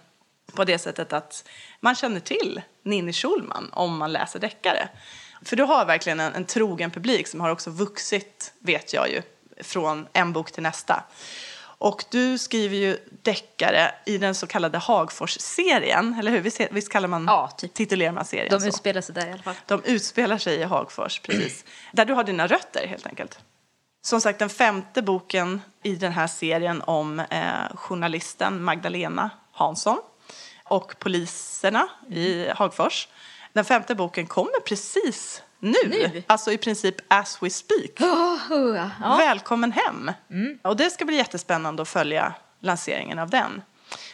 på 0.53 0.63
det 0.63 0.79
sättet 0.79 1.13
att 1.13 1.49
man 1.79 1.95
känner 1.95 2.19
till 2.19 2.61
Ninni 2.83 3.13
Schulman 3.13 3.69
om 3.73 3.97
man 3.97 4.11
läser 4.11 4.39
deckare. 4.39 4.89
För 5.45 5.55
du 5.55 5.63
har 5.63 5.85
verkligen 5.85 6.19
en, 6.19 6.33
en 6.33 6.45
trogen 6.45 6.91
publik 6.91 7.27
som 7.27 7.41
har 7.41 7.49
också 7.49 7.69
vuxit, 7.69 8.53
vet 8.59 8.93
jag 8.93 9.09
ju, 9.09 9.21
från 9.63 10.07
en 10.13 10.33
bok 10.33 10.51
till 10.51 10.63
nästa. 10.63 11.03
Och 11.79 12.05
du 12.11 12.37
skriver 12.37 12.75
ju 12.77 12.97
deckare 13.21 13.91
i 14.05 14.17
den 14.17 14.35
så 14.35 14.47
kallade 14.47 14.77
Hagfors-serien, 14.77 16.15
eller 16.19 16.31
hur? 16.31 16.41
Visst, 16.41 16.61
visst 16.71 16.89
kallar 16.91 17.07
man, 17.07 17.25
Ja, 17.27 17.47
typ. 17.57 17.73
titulerar 17.73 18.11
man 18.11 18.25
serien 18.25 18.49
De 18.51 18.59
så? 18.61 18.67
utspelar 18.67 19.01
sig 19.01 19.15
där 19.15 19.27
i 19.27 19.31
alla 19.31 19.43
fall. 19.43 19.55
De 19.65 19.83
utspelar 19.83 20.37
sig 20.37 20.55
i 20.55 20.63
Hagfors, 20.63 21.19
precis. 21.23 21.65
Där 21.91 22.05
du 22.05 22.13
har 22.13 22.23
dina 22.23 22.47
rötter, 22.47 22.87
helt 22.87 23.07
enkelt. 23.07 23.39
Som 24.01 24.21
sagt, 24.21 24.39
den 24.39 24.49
femte 24.49 25.01
boken 25.01 25.61
i 25.83 25.95
den 25.95 26.11
här 26.11 26.27
serien 26.27 26.81
om 26.81 27.19
eh, 27.19 27.75
journalisten 27.75 28.63
Magdalena 28.63 29.29
Hansson 29.51 29.97
och 30.63 30.99
poliserna 30.99 31.87
i 32.09 32.49
Hagfors. 32.49 33.07
Den 33.53 33.65
femte 33.65 33.95
boken 33.95 34.27
kommer 34.27 34.59
precis 34.65 35.41
nu, 35.59 35.73
Nu? 35.89 36.23
alltså 36.27 36.51
i 36.51 36.57
princip 36.57 36.95
as 37.07 37.37
we 37.41 37.49
speak. 37.49 38.01
Oh, 38.01 38.51
oh, 38.51 38.89
ja. 39.01 39.17
Välkommen 39.17 39.71
hem! 39.71 40.11
Och 40.61 40.77
det 40.77 40.89
ska 40.89 41.05
bli 41.05 41.15
jättespännande 41.15 41.81
att 41.81 41.89
följa 41.89 42.33
lanseringen 42.59 43.19
av 43.19 43.29
den. 43.29 43.61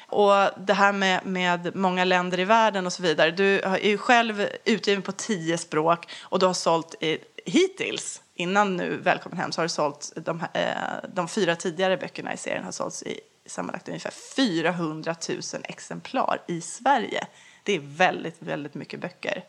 Och 0.07 0.33
det 0.57 0.73
här 0.73 0.93
med, 0.93 1.25
med 1.25 1.75
många 1.75 2.03
länder 2.03 2.39
i 2.39 2.45
världen 2.45 2.85
och 2.85 2.93
så 2.93 3.03
vidare. 3.03 3.31
Du 3.31 3.59
är 3.59 3.77
ju 3.77 3.97
själv 3.97 4.47
utgiven 4.65 5.01
på 5.01 5.11
tio 5.11 5.57
språk 5.57 6.11
och 6.21 6.39
du 6.39 6.45
har 6.45 6.53
sålt 6.53 7.03
i, 7.03 7.17
hittills, 7.45 8.21
innan 8.35 8.77
nu 8.77 8.99
Välkommen 9.03 9.37
hem, 9.37 9.51
så 9.51 9.61
har 9.61 9.65
du 9.65 9.69
sålt 9.69 10.13
de, 10.15 10.39
här, 10.39 10.49
eh, 10.53 11.09
de 11.13 11.27
fyra 11.27 11.55
tidigare 11.55 11.97
böckerna 11.97 12.33
i 12.33 12.37
serien 12.37 12.63
har 12.63 12.71
sålts 12.71 13.03
i 13.03 13.19
sammanlagt 13.45 13.87
ungefär 13.87 14.13
400 14.35 15.15
000 15.29 15.39
exemplar 15.63 16.41
i 16.47 16.61
Sverige. 16.61 17.27
Det 17.63 17.73
är 17.73 17.79
väldigt, 17.79 18.35
väldigt 18.39 18.73
mycket 18.73 19.01
böcker. 19.01 19.43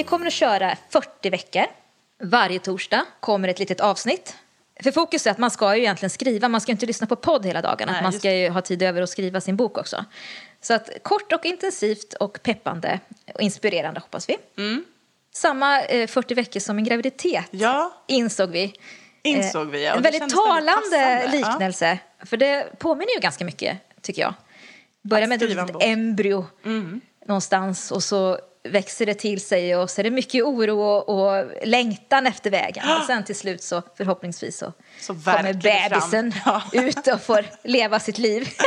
Vi 0.00 0.04
kommer 0.04 0.26
att 0.26 0.32
köra 0.32 0.76
40 0.90 1.30
veckor. 1.30 1.64
Varje 2.22 2.58
torsdag 2.58 3.04
kommer 3.20 3.48
ett 3.48 3.58
litet 3.58 3.80
avsnitt. 3.80 4.36
För 4.82 4.92
fokus 4.92 5.26
är 5.26 5.30
att 5.30 5.38
man 5.38 5.50
ska 5.50 5.76
ju 5.76 5.82
egentligen 5.82 6.10
skriva, 6.10 6.48
man 6.48 6.60
ska 6.60 6.72
inte 6.72 6.86
lyssna 6.86 7.06
på 7.06 7.16
podd 7.16 7.46
hela 7.46 7.62
dagarna. 7.62 7.92
Nej, 7.92 8.02
man 8.02 8.12
ska 8.12 8.32
ju 8.32 8.48
ha 8.48 8.60
tid 8.60 8.82
över 8.82 9.02
att 9.02 9.10
skriva 9.10 9.40
sin 9.40 9.56
bok 9.56 9.78
också. 9.78 10.04
Så 10.60 10.74
att 10.74 10.90
kort 11.02 11.32
och 11.32 11.44
intensivt 11.44 12.14
och 12.14 12.42
peppande 12.42 13.00
och 13.34 13.40
inspirerande 13.40 14.00
hoppas 14.00 14.28
vi. 14.28 14.36
Samma 15.34 15.80
eh, 15.82 16.06
40 16.06 16.34
veckor 16.34 16.60
som 16.60 16.78
en 16.78 16.84
graviditet 16.84 17.44
Ja. 17.50 17.92
insåg 18.06 18.50
vi. 18.50 18.74
Insåg 19.22 19.70
vi, 19.70 19.84
ja. 19.84 19.90
Och 19.90 19.96
En 19.96 20.02
väldigt 20.02 20.20
kändes 20.20 20.36
väldigt 20.36 20.46
talande 20.46 20.80
passande, 20.80 21.24
ja. 21.24 21.50
liknelse. 21.50 21.98
För 22.24 22.36
det 22.36 22.78
påminner 22.78 23.14
ju 23.14 23.20
ganska 23.20 23.44
mycket, 23.44 23.78
tycker 24.02 24.22
jag. 24.22 24.34
Börja 25.02 25.26
med 25.26 25.42
ett 25.42 25.72
bok. 25.72 25.82
Mm. 25.82 26.00
embryo 26.00 26.46
någonstans 27.26 27.90
och 27.90 28.02
så 28.02 28.38
växer 28.68 29.06
det 29.06 29.14
till 29.14 29.40
sig 29.40 29.76
och 29.76 29.90
så 29.90 30.00
är 30.00 30.02
det 30.04 30.10
mycket 30.10 30.44
oro 30.44 30.80
och, 30.82 31.08
och 31.08 31.46
längtan 31.64 32.26
efter 32.26 32.50
vägen. 32.50 32.84
Och 33.00 33.04
sen 33.06 33.24
till 33.24 33.36
slut 33.36 33.62
så 33.62 33.82
förhoppningsvis 33.96 34.58
så, 34.58 34.72
Så 35.00 35.14
kommer 35.14 35.52
bebisen. 35.52 36.34
Ja. 36.44 36.62
ut 36.72 37.06
och 37.06 37.20
får 37.22 37.44
leva 37.64 38.00
sitt 38.00 38.18
liv. 38.18 38.48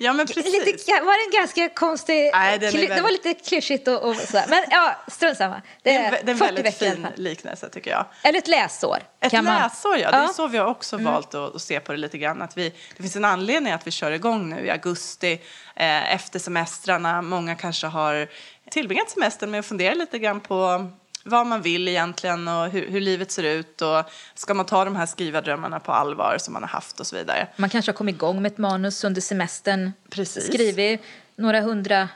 Ja, 0.00 0.12
men 0.12 0.26
precis. 0.34 0.66
Lite, 0.66 0.92
var 0.92 1.30
det 1.30 1.36
en 1.36 1.40
ganska 1.40 1.68
konstig... 1.68 2.30
Nej, 2.34 2.54
är 2.54 2.58
kly- 2.58 2.80
Det 2.88 2.88
var 2.88 3.02
väldigt- 3.02 3.24
lite 3.24 3.44
klyschigt 3.48 3.88
och, 3.88 4.02
och 4.08 4.16
sådär. 4.16 4.44
Men 4.48 4.64
ja, 4.70 4.96
strunt 5.08 5.36
samma. 5.38 5.62
Det 5.82 5.94
är 5.94 6.10
det 6.10 6.16
är 6.16 6.28
en 6.30 6.38
40 6.38 6.54
väldigt 6.54 6.74
fin 6.78 7.06
liknelse 7.16 7.68
tycker 7.68 7.90
jag. 7.90 8.06
Eller 8.22 8.38
ett 8.38 8.48
läsår. 8.48 8.98
Ett 9.20 9.30
kan 9.30 9.44
man- 9.44 9.62
läsår, 9.62 9.96
ja. 9.98 10.10
Det 10.10 10.16
är 10.16 10.18
Ja. 10.18 10.22
Mm. 10.22 10.34
så 10.34 10.46
vi 10.46 10.58
har 10.58 10.66
också 10.66 10.96
valt 10.96 11.34
att, 11.34 11.54
att 11.54 11.62
se 11.62 11.80
på 11.80 11.92
det 11.92 11.98
lite 11.98 12.18
grann. 12.18 12.42
Att 12.42 12.56
vi, 12.56 12.68
det 12.96 13.02
finns 13.02 13.16
en 13.16 13.24
anledning 13.24 13.72
att 13.72 13.86
vi 13.86 13.90
kör 13.90 14.10
igång 14.10 14.50
nu 14.50 14.66
i 14.66 14.70
augusti 14.70 15.32
eh, 15.76 16.14
efter 16.14 16.38
semestrarna. 16.38 17.22
Många 17.22 17.54
kanske 17.54 17.86
har 17.86 18.28
tillbringat 18.70 19.10
semestern 19.10 19.50
med 19.50 19.60
att 19.60 19.66
fundera 19.66 19.94
lite 19.94 20.18
grann 20.18 20.40
på 20.40 20.90
vad 21.24 21.46
man 21.46 21.62
vill 21.62 21.88
egentligen 21.88 22.48
och 22.48 22.68
hur, 22.70 22.88
hur 22.90 23.00
livet 23.00 23.30
ser 23.30 23.42
ut 23.42 23.82
och 23.82 24.04
ska 24.34 24.54
man 24.54 24.66
ta 24.66 24.84
de 24.84 24.96
här 24.96 25.06
skrivardrömmarna 25.06 25.80
på 25.80 25.92
allvar 25.92 26.36
som 26.38 26.52
man 26.54 26.62
har 26.62 26.68
haft 26.70 27.00
och 27.00 27.06
så 27.06 27.16
vidare. 27.16 27.48
Man 27.56 27.70
kanske 27.70 27.90
har 27.92 27.96
kommit 27.96 28.14
igång 28.14 28.42
med 28.42 28.52
ett 28.52 28.58
manus 28.58 29.04
under 29.04 29.20
semestern. 29.20 29.92
Precis. 30.10 30.46
Skrivit 30.46 31.00
några 31.36 31.60
hundra 31.60 32.08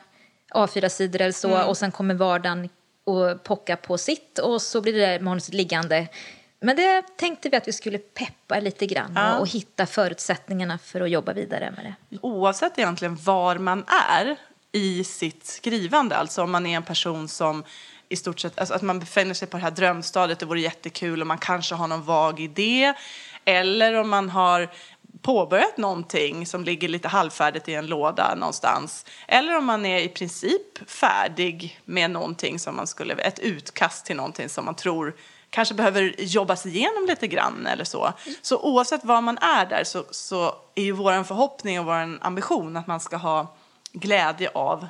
A4-sidor 0.54 1.21
eller 1.21 1.32
så 1.32 1.49
Mm. 1.54 1.68
och 1.68 1.76
sen 1.76 1.92
kommer 1.92 2.14
vardagen 2.14 2.68
och 3.04 3.42
pocka 3.44 3.76
på 3.76 3.99
sitt 3.99 4.38
och 4.38 4.62
så 4.62 4.80
blir 4.80 4.92
det 4.92 4.99
där 5.06 5.21
manuset 5.21 5.54
liggande. 5.54 6.09
Men 6.61 6.76
det 6.76 7.02
tänkte 7.16 7.49
vi 7.49 7.56
att 7.56 7.68
vi 7.68 7.73
skulle 7.73 7.99
peppa 7.99 8.61
lite 8.61 8.87
grann 8.87 9.12
Ja. 9.14 9.35
och, 9.35 9.40
och 9.40 9.49
hitta 9.49 9.87
förutsättningarna 9.87 10.78
för 10.78 11.00
att 11.00 11.11
jobba 11.11 11.32
vidare 11.32 11.71
med 11.76 11.94
det. 12.11 12.18
Oavsett 12.21 12.78
egentligen 12.78 13.16
var 13.16 13.59
man 13.59 13.85
är 14.11 14.37
i 14.73 15.05
sitt 15.05 15.47
skrivande, 15.47 16.17
alltså 16.17 16.43
om 16.43 16.50
man 16.50 16.67
är 16.67 16.76
en 16.76 16.83
person 16.83 17.29
som 17.29 17.64
i 18.09 18.17
stort 18.17 18.41
sett, 18.41 18.59
alltså 18.59 18.75
att 18.75 18.83
man 18.83 18.99
befinner 18.99 19.35
sig 19.35 19.49
på 19.49 19.57
det 19.57 19.62
här 19.62 19.71
drömstadiet, 19.71 20.38
det 20.38 20.47
vore 20.47 20.61
jättekul 20.61 21.21
och 21.21 21.26
man 21.26 21.38
kanske 21.38 21.75
har 21.75 21.88
någon 21.88 22.02
vag 22.02 22.41
idé, 22.41 22.95
eller 23.45 23.95
om 23.95 24.11
man 24.11 24.31
har 24.31 24.69
påbörjat 25.23 25.76
någonting 25.76 26.47
som 26.47 26.64
ligger 26.64 26.88
lite 26.88 27.09
halvfärdigt 27.09 27.69
i 27.69 27.75
en 27.75 27.87
låda 27.87 28.35
någonstans, 28.35 29.07
eller 29.29 29.57
om 29.57 29.64
man 29.64 29.87
är 29.87 29.99
i 29.99 30.09
princip 30.09 30.91
färdig 30.91 31.81
med 31.85 32.11
någonting 32.11 32.59
som 32.59 32.76
man 32.76 32.87
skulle, 32.87 33.14
ett 33.14 33.38
utkast 33.38 34.07
till 34.07 34.17
någonting 34.17 34.49
som 34.49 34.64
man 34.64 34.75
tror 34.75 35.14
kanske 35.50 35.75
behöver 35.75 36.14
jobbas 36.19 36.67
igenom 36.67 37.07
lite 37.09 37.26
grann 37.26 37.67
eller 37.67 37.85
så. 37.85 38.12
Så 38.43 38.59
oavsett 38.59 39.05
var 39.05 39.21
man 39.21 39.38
är 39.38 39.67
där 39.67 39.85
så, 39.85 40.05
så 40.11 40.55
är 40.75 40.83
ju 40.83 40.93
vår 40.93 41.25
förhoppning 41.25 41.81
och 41.81 41.87
vår 41.87 42.19
ambition 42.21 42.76
att 42.76 42.87
man 42.87 43.00
ska 43.00 43.17
ha 43.17 43.55
glädje 43.92 44.50
av 44.54 44.87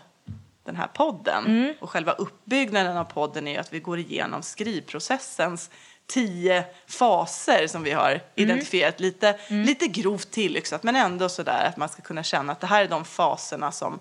den 0.65 0.77
här 0.77 0.87
podden. 0.87 1.75
Och 1.81 1.91
själva 1.91 2.13
uppbyggnaden 2.13 2.97
av 2.97 3.05
podden 3.05 3.49
är 3.49 3.53
ju 3.53 3.59
att 3.59 3.73
vi 3.73 3.81
går 3.81 3.99
igenom 3.99 4.43
skrivprocessens 4.43 5.71
tio 6.07 6.65
faser 6.89 7.67
som 7.67 7.83
vi 7.83 7.91
har 7.91 8.21
identifierat 8.35 9.01
lite, 9.01 9.39
lite 9.49 9.87
grovt 9.87 10.31
tillyxat 10.31 10.83
men 10.83 10.97
ändå 10.97 11.29
sådär 11.29 11.65
att 11.69 11.77
man 11.77 11.89
ska 11.89 12.03
kunna 12.03 12.23
känna 12.23 12.53
att 12.53 12.61
det 12.61 12.67
här 12.67 12.85
är 12.85 12.89
de 12.89 13.05
faserna 13.05 13.73
som 13.73 14.01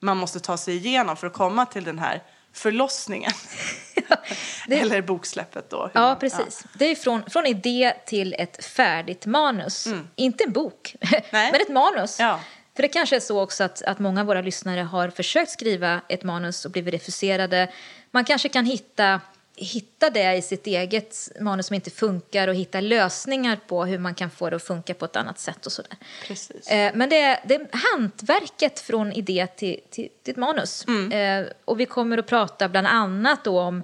man 0.00 0.16
måste 0.16 0.40
ta 0.40 0.56
sig 0.56 0.76
igenom 0.76 1.16
för 1.16 1.26
att 1.26 1.32
komma 1.32 1.66
till 1.66 1.84
den 1.84 1.98
här 1.98 2.22
förlossningen. 2.52 3.32
Det- 4.66 4.80
Eller 4.80 5.02
boksläppet 5.02 5.70
då. 5.70 5.90
Ja, 5.94 6.00
man- 6.00 6.18
precis. 6.18 6.64
Det 6.74 6.84
är 6.84 6.94
från, 6.94 7.30
från 7.30 7.46
idé 7.46 7.94
till 8.06 8.34
ett 8.38 8.64
färdigt 8.64 9.26
manus. 9.26 9.88
Inte 10.16 10.44
en 10.44 10.52
bok, 10.52 10.94
men 11.32 11.54
ett 11.54 11.68
manus. 11.68 12.20
Ja. 12.20 12.40
För 12.78 12.82
det 12.82 12.88
kanske 12.88 13.16
är 13.16 13.20
så 13.20 13.40
också 13.40 13.64
att, 13.64 13.82
att 13.82 13.98
många 13.98 14.20
av 14.20 14.26
våra 14.26 14.40
lyssnare 14.40 14.80
har 14.80 15.10
försökt 15.10 15.50
skriva 15.50 16.00
ett 16.08 16.22
manus 16.22 16.64
och 16.64 16.70
blivit 16.70 16.94
refuserade. 16.94 17.72
Man 18.10 18.24
kanske 18.24 18.48
kan 18.48 18.64
hitta, 18.64 19.20
hitta 19.56 20.10
det 20.10 20.36
i 20.36 20.42
sitt 20.42 20.66
eget 20.66 21.16
manus 21.40 21.66
som 21.66 21.74
inte 21.74 21.90
funkar 21.90 22.48
och 22.48 22.54
hitta 22.54 22.80
lösningar 22.80 23.58
på 23.66 23.84
hur 23.84 23.98
man 23.98 24.14
kan 24.14 24.30
få 24.30 24.50
det 24.50 24.56
att 24.56 24.62
funka 24.62 24.94
på 24.94 25.04
ett 25.04 25.16
annat 25.16 25.38
sätt 25.38 25.66
och 25.66 25.72
sådär. 25.72 25.96
Precis. 26.26 26.70
Eh, 26.70 26.92
men 26.94 27.08
det 27.08 27.22
är, 27.22 27.40
det 27.44 27.54
är 27.54 27.68
hantverket 27.92 28.80
från 28.80 29.12
idé 29.12 29.46
till, 29.56 29.80
till, 29.90 30.08
till 30.22 30.30
ett 30.30 30.36
manus. 30.36 30.84
Eh, 31.12 31.46
och 31.64 31.80
vi 31.80 31.86
kommer 31.86 32.18
att 32.18 32.26
prata 32.26 32.68
bland 32.68 32.86
annat 32.86 33.46
om 33.46 33.82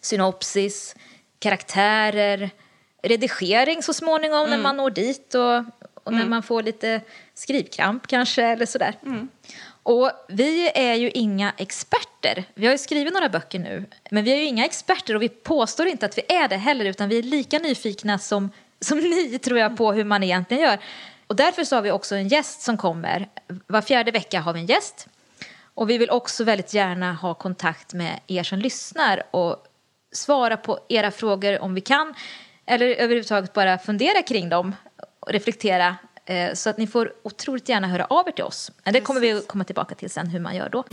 synopsis, 0.00 0.96
karaktärer, 1.38 2.50
redigering 3.02 3.82
så 3.82 3.92
småningom 3.92 4.50
när 4.50 4.58
man 4.58 4.76
når 4.76 4.90
dit 4.90 5.34
och, 5.34 5.64
och 6.08 6.14
när 6.14 6.26
man 6.26 6.42
får 6.42 6.62
lite 6.62 7.00
skrivkramp 7.34 8.06
kanske 8.06 8.42
eller 8.42 8.66
sådär. 8.66 8.94
Och 9.82 10.10
vi 10.28 10.70
är 10.74 10.94
ju 10.94 11.10
inga 11.10 11.52
experter. 11.56 12.44
Vi 12.54 12.66
har 12.66 12.72
ju 12.72 12.78
skrivit 12.78 13.14
några 13.14 13.28
böcker 13.28 13.58
nu, 13.58 13.84
men 14.10 14.24
vi 14.24 14.32
är 14.32 14.36
ju 14.36 14.44
inga 14.44 14.64
experter 14.64 15.14
och 15.14 15.22
vi 15.22 15.28
påstår 15.28 15.86
inte 15.86 16.06
att 16.06 16.18
vi 16.18 16.22
är 16.28 16.48
det 16.48 16.56
heller 16.56 16.84
utan 16.84 17.08
vi 17.08 17.18
är 17.18 17.22
lika 17.22 17.58
nyfikna 17.58 18.18
som, 18.18 18.50
som 18.80 18.98
ni 19.10 19.38
tror 19.38 19.58
jag 19.58 19.76
på 19.76 19.92
hur 19.92 20.04
man 20.04 20.22
egentligen 20.22 20.62
gör. 20.62 20.78
Och 21.26 21.36
därför 21.36 21.64
så 21.64 21.76
har 21.76 21.82
vi 21.82 21.90
också 21.90 22.14
en 22.14 22.28
gäst 22.28 22.60
som 22.60 22.76
kommer. 22.76 23.28
Var 23.66 23.82
fjärde 23.82 24.10
vecka 24.10 24.40
har 24.40 24.52
vi 24.52 24.60
en 24.60 24.66
gäst. 24.66 25.08
Och 25.74 25.90
vi 25.90 25.98
vill 25.98 26.10
också 26.10 26.44
väldigt 26.44 26.74
gärna 26.74 27.12
ha 27.12 27.34
kontakt 27.34 27.94
med 27.94 28.20
er 28.26 28.42
som 28.42 28.58
lyssnar 28.58 29.22
och 29.30 29.56
svara 30.12 30.56
på 30.56 30.78
era 30.88 31.10
frågor 31.10 31.62
om 31.62 31.74
vi 31.74 31.80
kan. 31.80 32.14
Eller 32.66 32.86
överhuvudtaget 32.86 33.52
bara 33.52 33.78
fundera 33.78 34.22
kring 34.22 34.48
dem 34.48 34.74
och 35.28 35.32
reflektera. 35.34 35.96
eh, 36.24 36.54
Så 36.54 36.70
att 36.70 36.78
ni 36.78 36.86
får 36.86 37.12
otroligt 37.22 37.68
gärna 37.68 37.86
höra 37.86 38.04
av 38.04 38.28
er 38.28 38.32
till 38.32 38.44
oss. 38.44 38.70
Det 38.84 39.00
kommer 39.00 39.20
vi 39.20 39.42
komma 39.46 39.64
tillbaka 39.64 39.94
till 39.94 40.10
sen 40.10 40.26
hur 40.26 40.40
man 40.40 40.56
gör 40.56 40.68
då. 40.68 40.84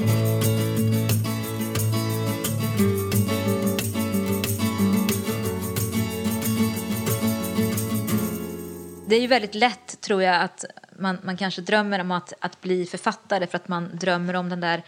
Det 9.08 9.15
är 9.15 9.22
ju 9.22 9.27
väldigt 9.27 9.56
lätt, 9.56 10.01
tror 10.01 10.24
jag, 10.24 10.42
att 10.42 10.65
man, 11.00 11.18
man 11.24 11.38
kanske 11.38 11.62
drömmer 11.62 12.00
om 12.01 12.12
att, 12.12 12.34
att 12.39 12.62
bli 12.62 12.86
författare 12.86 13.48
för 13.48 13.56
att 13.56 13.68
man 13.68 13.89
drömmer 13.98 14.34
om 14.34 14.50
den 14.50 14.60
där 14.60 14.84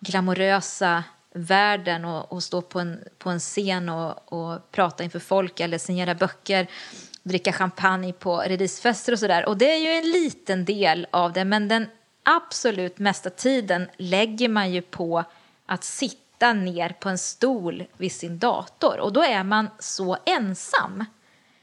glamorösa 0.00 1.04
världen 1.34 2.04
och, 2.04 2.32
och 2.32 2.42
stå 2.42 2.62
på 2.62 2.80
en, 2.80 3.04
på 3.18 3.30
en 3.30 3.38
scen 3.40 3.88
och, 3.88 4.32
och 4.32 4.72
prata 4.72 5.04
inför 5.04 5.18
folk 5.18 5.60
eller 5.60 5.78
signera 5.78 6.14
böcker, 6.14 6.66
dricka 7.22 7.52
champagne 7.52 8.12
på 8.12 8.36
releasefester 8.36 9.12
och 9.12 9.18
sådär. 9.18 9.48
Och 9.48 9.58
det 9.58 9.72
är 9.72 9.78
ju 9.78 9.90
en 9.90 10.10
liten 10.10 10.64
del 10.64 11.06
av 11.10 11.32
det, 11.32 11.44
men 11.44 11.68
den 11.68 11.86
absolut 12.22 12.98
mesta 12.98 13.30
tiden 13.30 13.88
lägger 13.96 14.48
man 14.48 14.72
ju 14.72 14.82
på 14.82 15.24
att 15.66 15.84
sitta 15.84 16.52
ner 16.52 16.88
på 17.00 17.08
en 17.08 17.18
stol 17.18 17.84
vid 17.96 18.12
sin 18.12 18.38
dator 18.38 19.00
och 19.00 19.12
då 19.12 19.22
är 19.22 19.44
man 19.44 19.70
så 19.78 20.16
ensam. 20.26 21.04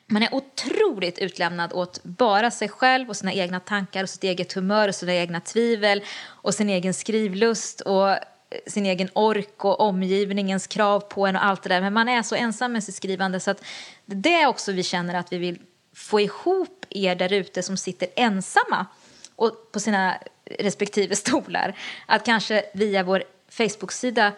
Man 0.07 0.23
är 0.23 0.35
otroligt 0.35 1.19
utlämnad 1.19 1.73
åt 1.73 2.03
bara 2.03 2.51
sig 2.51 2.69
själv 2.69 3.09
och 3.09 3.17
sina 3.17 3.33
egna 3.33 3.59
tankar 3.59 4.03
och 4.03 4.09
sitt 4.09 4.23
eget 4.23 4.53
humör 4.53 4.87
och 4.87 4.95
sina 4.95 5.13
egna 5.13 5.39
tvivel 5.39 6.03
och 6.25 6.53
sin 6.53 6.69
egen 6.69 6.93
skrivlust 6.93 7.81
och 7.81 8.17
sin 8.67 8.85
egen 8.85 9.09
ork 9.13 9.65
och 9.65 9.79
omgivningens 9.79 10.67
krav 10.67 10.99
på 10.99 11.27
en 11.27 11.35
och 11.35 11.45
allt 11.45 11.63
det 11.63 11.69
där. 11.69 11.81
Men 11.81 11.93
man 11.93 12.09
är 12.09 12.23
så 12.23 12.35
ensam 12.35 12.73
med 12.73 12.83
sitt 12.83 12.95
skrivande 12.95 13.39
så 13.39 13.51
att 13.51 13.63
det 14.05 14.33
är 14.33 14.47
också 14.47 14.71
vi 14.71 14.83
känner 14.83 15.13
att 15.13 15.33
vi 15.33 15.37
vill 15.37 15.59
få 15.95 16.19
ihop 16.19 16.85
er 16.89 17.15
där 17.15 17.33
ute 17.33 17.63
som 17.63 17.77
sitter 17.77 18.07
ensamma 18.15 18.85
och 19.35 19.71
på 19.71 19.79
sina 19.79 20.17
respektive 20.59 21.15
stolar. 21.15 21.77
Att 22.05 22.25
kanske 22.25 22.65
via 22.73 23.03
vår 23.03 23.23
Facebook-sida 23.49 24.31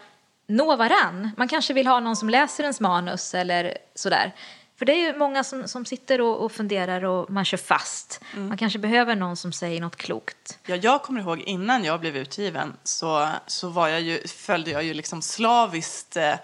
nå 0.48 0.75
varann. 0.75 1.32
Man 1.38 1.48
kanske 1.48 1.74
vill 1.74 1.88
ha 1.88 2.00
någon 2.00 2.16
som 2.16 2.30
läser 2.30 2.63
ens 2.63 2.80
manus 2.80 3.34
eller 3.34 3.78
sådär. 3.96 4.32
För 4.79 4.86
det 4.86 4.93
är 4.93 5.12
ju 5.12 5.17
många 5.17 5.43
som, 5.43 5.67
som 5.67 5.86
sitter 5.86 6.21
och, 6.21 6.43
och 6.45 6.51
funderar 6.51 7.05
och 7.05 7.29
man 7.29 7.45
kör 7.45 7.57
fast. 7.57 8.21
Man 8.36 8.57
kanske 8.57 8.79
behöver 8.79 9.15
någon 9.15 9.38
som 9.38 9.51
säger 9.51 9.81
något 9.81 9.95
klokt. 9.95 10.59
Ja, 10.65 10.75
jag 10.75 11.01
kommer 11.01 11.21
ihåg 11.21 11.39
innan 11.39 11.83
jag 11.83 12.00
blev 12.00 12.17
utgiven 12.17 12.74
så, 12.83 13.29
så 13.48 13.69
var 13.69 13.88
jag 13.88 14.01
ju, 14.01 14.27
följde 14.27 14.71
jag 14.71 14.83
ju 14.83 14.93
liksom 14.93 15.21
slaviskt 15.21 16.17
eh, 16.17 16.36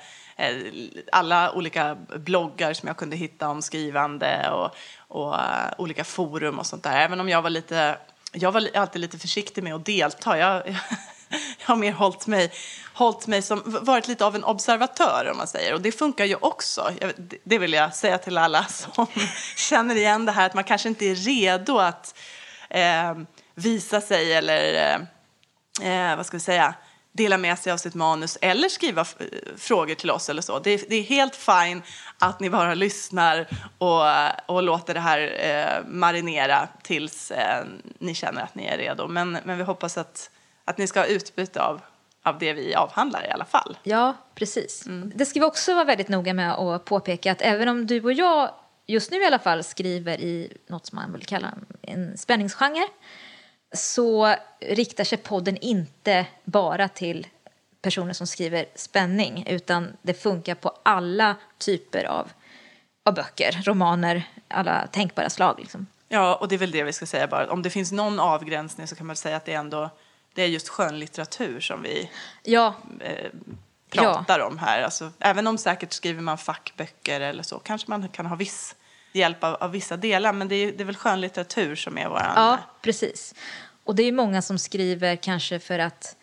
alla 1.11 1.51
olika 1.51 1.97
bloggar 2.15 2.73
som 2.73 2.87
jag 2.87 2.97
kunde 2.97 3.15
hitta 3.15 3.49
om 3.49 3.61
skrivande 3.61 4.49
och, 4.49 4.75
och 4.97 5.35
eh, 5.35 5.73
olika 5.77 6.03
forum 6.03 6.59
och 6.59 6.65
sånt 6.65 6.83
där. 6.83 6.97
Även 6.97 7.19
om 7.19 7.29
jag 7.29 7.41
var 7.41 7.49
lite, 7.49 7.97
jag 8.31 8.51
var 8.51 8.69
alltid 8.73 9.01
lite 9.01 9.17
försiktig 9.17 9.63
med 9.63 9.75
att 9.75 9.85
delta. 9.85 10.37
Jag, 10.37 10.77
jag 11.29 11.39
har 11.65 11.75
mer 11.75 11.91
hållit 11.91 12.27
mig, 12.27 12.51
hållit 12.93 13.27
mig 13.27 13.41
som, 13.41 13.61
varit 13.65 14.07
lite 14.07 14.25
av 14.25 14.35
en 14.35 14.43
observatör 14.43 15.29
om 15.31 15.37
man 15.37 15.47
säger. 15.47 15.73
Och 15.73 15.81
det 15.81 15.91
funkar 15.91 16.25
ju 16.25 16.35
också. 16.35 16.91
Jag, 17.01 17.11
det- 17.43 17.57
vill 17.57 17.73
jag 17.73 17.95
säga 17.95 18.17
till 18.17 18.37
alla 18.37 18.63
som 18.69 19.07
känner 19.55 19.95
igen 19.95 20.25
det 20.25 20.31
här 20.31 20.45
att 20.45 20.53
man 20.53 20.63
kanske 20.63 20.89
inte 20.89 21.05
är 21.05 21.15
redo 21.15 21.77
att 21.77 22.15
eh, 22.69 23.13
visa 23.55 24.01
sig 24.01 24.33
eller 24.33 24.95
eh, 25.81 26.09
eh, 26.11 26.17
vad 26.17 26.25
ska 26.25 26.37
vi 26.37 26.41
säga, 26.41 26.73
dela 27.11 27.37
med 27.37 27.59
sig 27.59 27.73
av 27.73 27.77
sitt 27.77 27.93
manus 27.93 28.37
eller 28.41 28.69
skriva 28.69 29.01
eh, 29.01 29.25
frågor 29.57 29.95
till 29.95 30.11
oss 30.11 30.29
eller 30.29 30.41
så. 30.41 30.59
Det 30.59 30.71
är, 30.71 30.81
det 30.89 30.95
är 30.95 31.03
helt 31.03 31.35
fine 31.35 31.81
att 32.19 32.39
ni 32.39 32.49
bara 32.49 32.73
lyssnar 32.73 33.47
och, 33.77 34.01
och 34.55 34.63
låter 34.63 34.93
det 34.93 34.99
här 34.99 35.19
eh, 35.39 35.87
marinera 35.87 36.67
tills 36.83 37.31
eh, 37.31 37.65
ni 37.99 38.15
känner 38.15 38.41
att 38.43 38.55
ni 38.55 38.65
är 38.65 38.77
redo. 38.77 39.07
Men, 39.07 39.37
men 39.43 39.57
vi 39.57 39.63
hoppas 39.63 39.97
att, 39.97 40.29
att 40.65 40.77
ni 40.77 40.87
ska 40.87 40.99
ha 40.99 41.07
utbyte 41.07 41.61
av, 41.61 41.81
av 42.23 42.39
det 42.39 42.53
vi 42.53 42.75
avhandlar 42.75 43.27
i 43.27 43.31
alla 43.31 43.45
fall. 43.45 43.77
Ja, 43.83 44.15
precis. 44.35 44.83
Det 45.15 45.25
ska 45.25 45.39
vi 45.39 45.45
också 45.45 45.73
vara 45.73 45.85
väldigt 45.85 46.09
noga 46.09 46.33
med 46.33 46.53
att 46.53 46.85
påpeka 46.85 47.31
att 47.31 47.41
även 47.41 47.67
om 47.67 47.87
du 47.87 48.03
och 48.03 48.13
jag 48.13 48.51
just 48.85 49.11
nu 49.11 49.21
i 49.21 49.25
alla 49.25 49.39
fall 49.39 49.63
skriver 49.63 50.21
i 50.21 50.57
något 50.67 50.85
som 50.85 50.95
man 50.95 51.13
vill 51.13 51.25
kalla 51.25 51.53
en 51.81 52.17
spänningsgenre 52.17 52.87
så 53.73 54.35
riktar 54.59 55.03
sig 55.03 55.17
podden 55.17 55.57
inte 55.57 56.25
bara 56.43 56.87
till 56.87 57.27
personer 57.81 58.13
som 58.13 58.27
skriver 58.27 58.65
spänning 58.75 59.45
utan 59.47 59.97
det 60.01 60.13
funkar 60.13 60.55
på 60.55 60.71
alla 60.83 61.35
typer 61.57 62.03
av, 62.03 62.31
av 63.05 63.13
böcker, 63.13 63.61
romaner, 63.65 64.23
alla 64.47 64.87
tänkbara 64.87 65.29
slag. 65.29 65.59
Liksom. 65.59 65.87
Ja, 66.07 66.35
och 66.35 66.47
det 66.47 66.55
är 66.55 66.59
väl 66.59 66.71
det 66.71 66.83
vi 66.83 66.93
ska 66.93 67.05
säga 67.05 67.27
bara. 67.27 67.51
Om 67.51 67.61
det 67.61 67.69
finns 67.69 67.91
någon 67.91 68.19
avgränsning 68.19 68.87
så 68.87 68.95
kan 68.95 69.07
man 69.07 69.15
säga 69.15 69.37
att 69.37 69.45
det 69.45 69.53
är 69.53 69.59
ändå 69.59 69.89
det 70.35 70.41
är 70.43 70.47
just 70.47 70.69
skönlitteratur 70.69 71.59
som 71.59 71.81
vi 71.81 72.11
Ja, 72.43 72.75
eh, 72.99 73.31
pratar 73.89 74.39
om 74.39 74.57
här. 74.57 74.81
Alltså, 74.81 75.11
även 75.19 75.47
om 75.47 75.57
säkert 75.57 75.93
skriver 75.93 76.21
man 76.21 76.37
fackböcker 76.37 77.21
eller 77.21 77.43
så 77.43 77.59
kanske 77.59 77.89
man 77.89 78.09
kan 78.09 78.25
ha 78.25 78.35
viss 78.35 78.75
hjälp 79.11 79.43
av, 79.43 79.55
av 79.55 79.71
vissa 79.71 79.97
delar. 79.97 80.33
Men 80.33 80.47
det 80.47 80.55
är, 80.55 80.71
det 80.71 80.83
är 80.83 80.85
väl 80.85 80.95
skönlitteratur 80.95 81.75
som 81.75 81.97
är 81.97 82.09
våran... 82.09 82.33
ja, 82.35 82.59
precis. 82.81 83.35
Och 83.83 83.95
det 83.95 84.03
är 84.03 84.11
många 84.11 84.41
som 84.41 84.59
skriver 84.59 85.15
kanske 85.15 85.59
för 85.59 85.79
att 85.79 86.15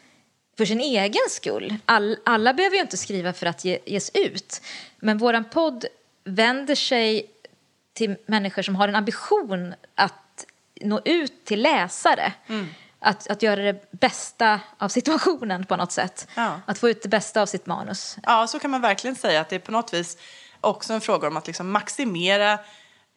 för 0.56 0.64
sin 0.64 0.80
egen 0.80 1.28
skull. 1.28 1.76
All, 1.84 2.16
alla 2.24 2.54
behöver 2.54 2.76
ju 2.76 2.82
inte 2.82 2.96
skriva 2.96 3.32
för 3.32 3.46
att 3.46 3.64
ge, 3.64 3.78
ges 3.86 4.10
ut. 4.14 4.62
Men 4.96 5.18
våran 5.18 5.44
podd 5.44 5.84
vänder 6.24 6.74
sig 6.74 7.30
till 7.92 8.16
människor 8.26 8.62
som 8.62 8.76
har 8.76 8.88
en 8.88 8.94
ambition 8.94 9.74
att 9.94 10.46
nå 10.80 11.00
ut 11.04 11.44
till 11.44 11.62
läsare. 11.62 12.32
Att, 13.04 13.30
att 13.30 13.42
göra 13.42 13.62
det 13.62 13.90
bästa 13.92 14.60
av 14.78 14.88
situationen 14.88 15.66
på 15.66 15.76
något 15.76 15.92
sätt. 15.92 16.28
Ja. 16.34 16.60
Att 16.66 16.78
få 16.78 16.88
ut 16.88 17.02
det 17.02 17.08
bästa 17.08 17.42
av 17.42 17.46
sitt 17.46 17.66
manus. 17.66 18.16
Ja, 18.22 18.46
så 18.46 18.58
kan 18.58 18.70
man 18.70 18.80
verkligen 18.80 19.16
säga 19.16 19.40
att 19.40 19.48
det 19.48 19.56
är 19.56 19.60
på 19.60 19.72
något 19.72 19.94
vis 19.94 20.16
också 20.60 20.92
en 20.92 21.00
fråga 21.00 21.28
om 21.28 21.36
att 21.36 21.46
liksom 21.46 21.70
maximera 21.72 22.58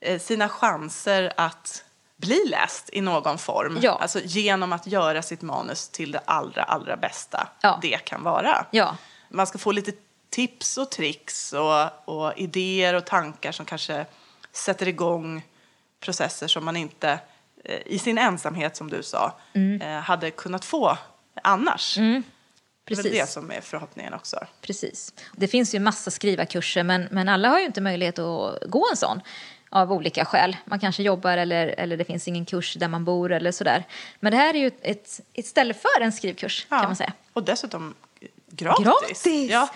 eh, 0.01 0.20
sina 0.20 0.50
chanser 0.50 1.34
att 1.38 1.84
bli 2.18 2.46
läst 2.50 2.89
i 2.94 3.01
någon 3.01 3.38
form. 3.38 3.77
Ja. 3.82 3.98
Alltså 4.01 4.20
genom 4.24 4.74
att 4.74 4.88
göra 4.88 5.22
sitt 5.22 5.42
manus 5.42 5.89
till 5.89 6.12
det 6.12 6.22
allra, 6.25 6.63
allra 6.63 6.98
bästa 6.98 7.48
Ja. 7.62 7.80
det 7.82 7.98
kan 7.98 8.24
vara. 8.24 8.65
Ja, 8.72 8.98
Man 9.30 9.48
ska 9.48 9.58
få 9.58 9.72
lite 9.72 9.92
tips 10.30 10.77
och 10.77 10.92
tricks 10.92 11.54
och, 11.54 12.10
och 12.10 12.34
idéer 12.38 12.94
och 12.94 13.06
tankar 13.06 13.51
som 13.51 13.65
kanske 13.65 14.06
sätter 14.51 14.88
igång 14.88 15.44
processer 16.00 16.48
som 16.48 16.65
man 16.65 16.75
inte 16.75 17.20
i 17.86 18.00
sin 18.00 18.17
ensamhet, 18.17 18.75
som 18.77 18.89
du 18.89 19.03
sa, 19.03 19.39
Mm. 19.53 19.81
eh, 19.81 20.01
hade 20.01 20.31
kunnat 20.31 20.65
få 20.65 20.98
annars. 21.43 21.95
Det 21.95 22.01
är 22.01 22.24
precis. 22.95 23.05
väl 23.05 23.12
det 23.13 23.29
som 23.29 23.51
är 23.51 23.62
förhoppningen 23.62 24.13
också. 24.13 24.38
Precis. 24.62 25.13
Det 25.36 25.48
finns 25.48 25.75
ju 25.75 25.79
massa 25.79 26.12
skrivarkurser 26.12 26.84
men, 26.84 27.07
men 27.12 27.29
alla 27.29 27.50
har 27.50 27.60
ju 27.60 27.65
inte 27.65 27.81
möjlighet 27.81 28.19
att 28.19 28.60
gå 28.69 28.88
en 28.91 28.98
sån 28.98 29.22
av 29.69 29.91
olika 29.91 30.25
skäl. 30.25 30.57
Man 30.65 30.79
kanske 30.79 31.03
jobbar 31.03 31.38
eller, 31.38 31.67
eller 31.67 31.98
det 31.98 32.05
finns 32.05 32.27
ingen 32.27 32.45
kurs 32.45 32.74
där 32.74 32.88
man 32.88 33.05
bor 33.05 33.31
eller 33.31 33.51
sådär. 33.51 33.84
Men 34.19 34.31
det 34.31 34.38
här 34.38 34.53
är 34.53 34.60
ju 34.60 34.72
ett, 34.81 35.19
ett 35.34 35.45
ställe 35.45 35.74
för 35.74 36.01
en 36.01 36.12
skrivkurs 36.12 36.65
kan 36.69 36.84
man 36.84 36.95
säga. 36.95 37.13
Och 37.34 37.43
dessutom 37.43 37.93
gratis. 38.51 38.86
Gratis! 38.86 39.51
Ja. 39.51 39.69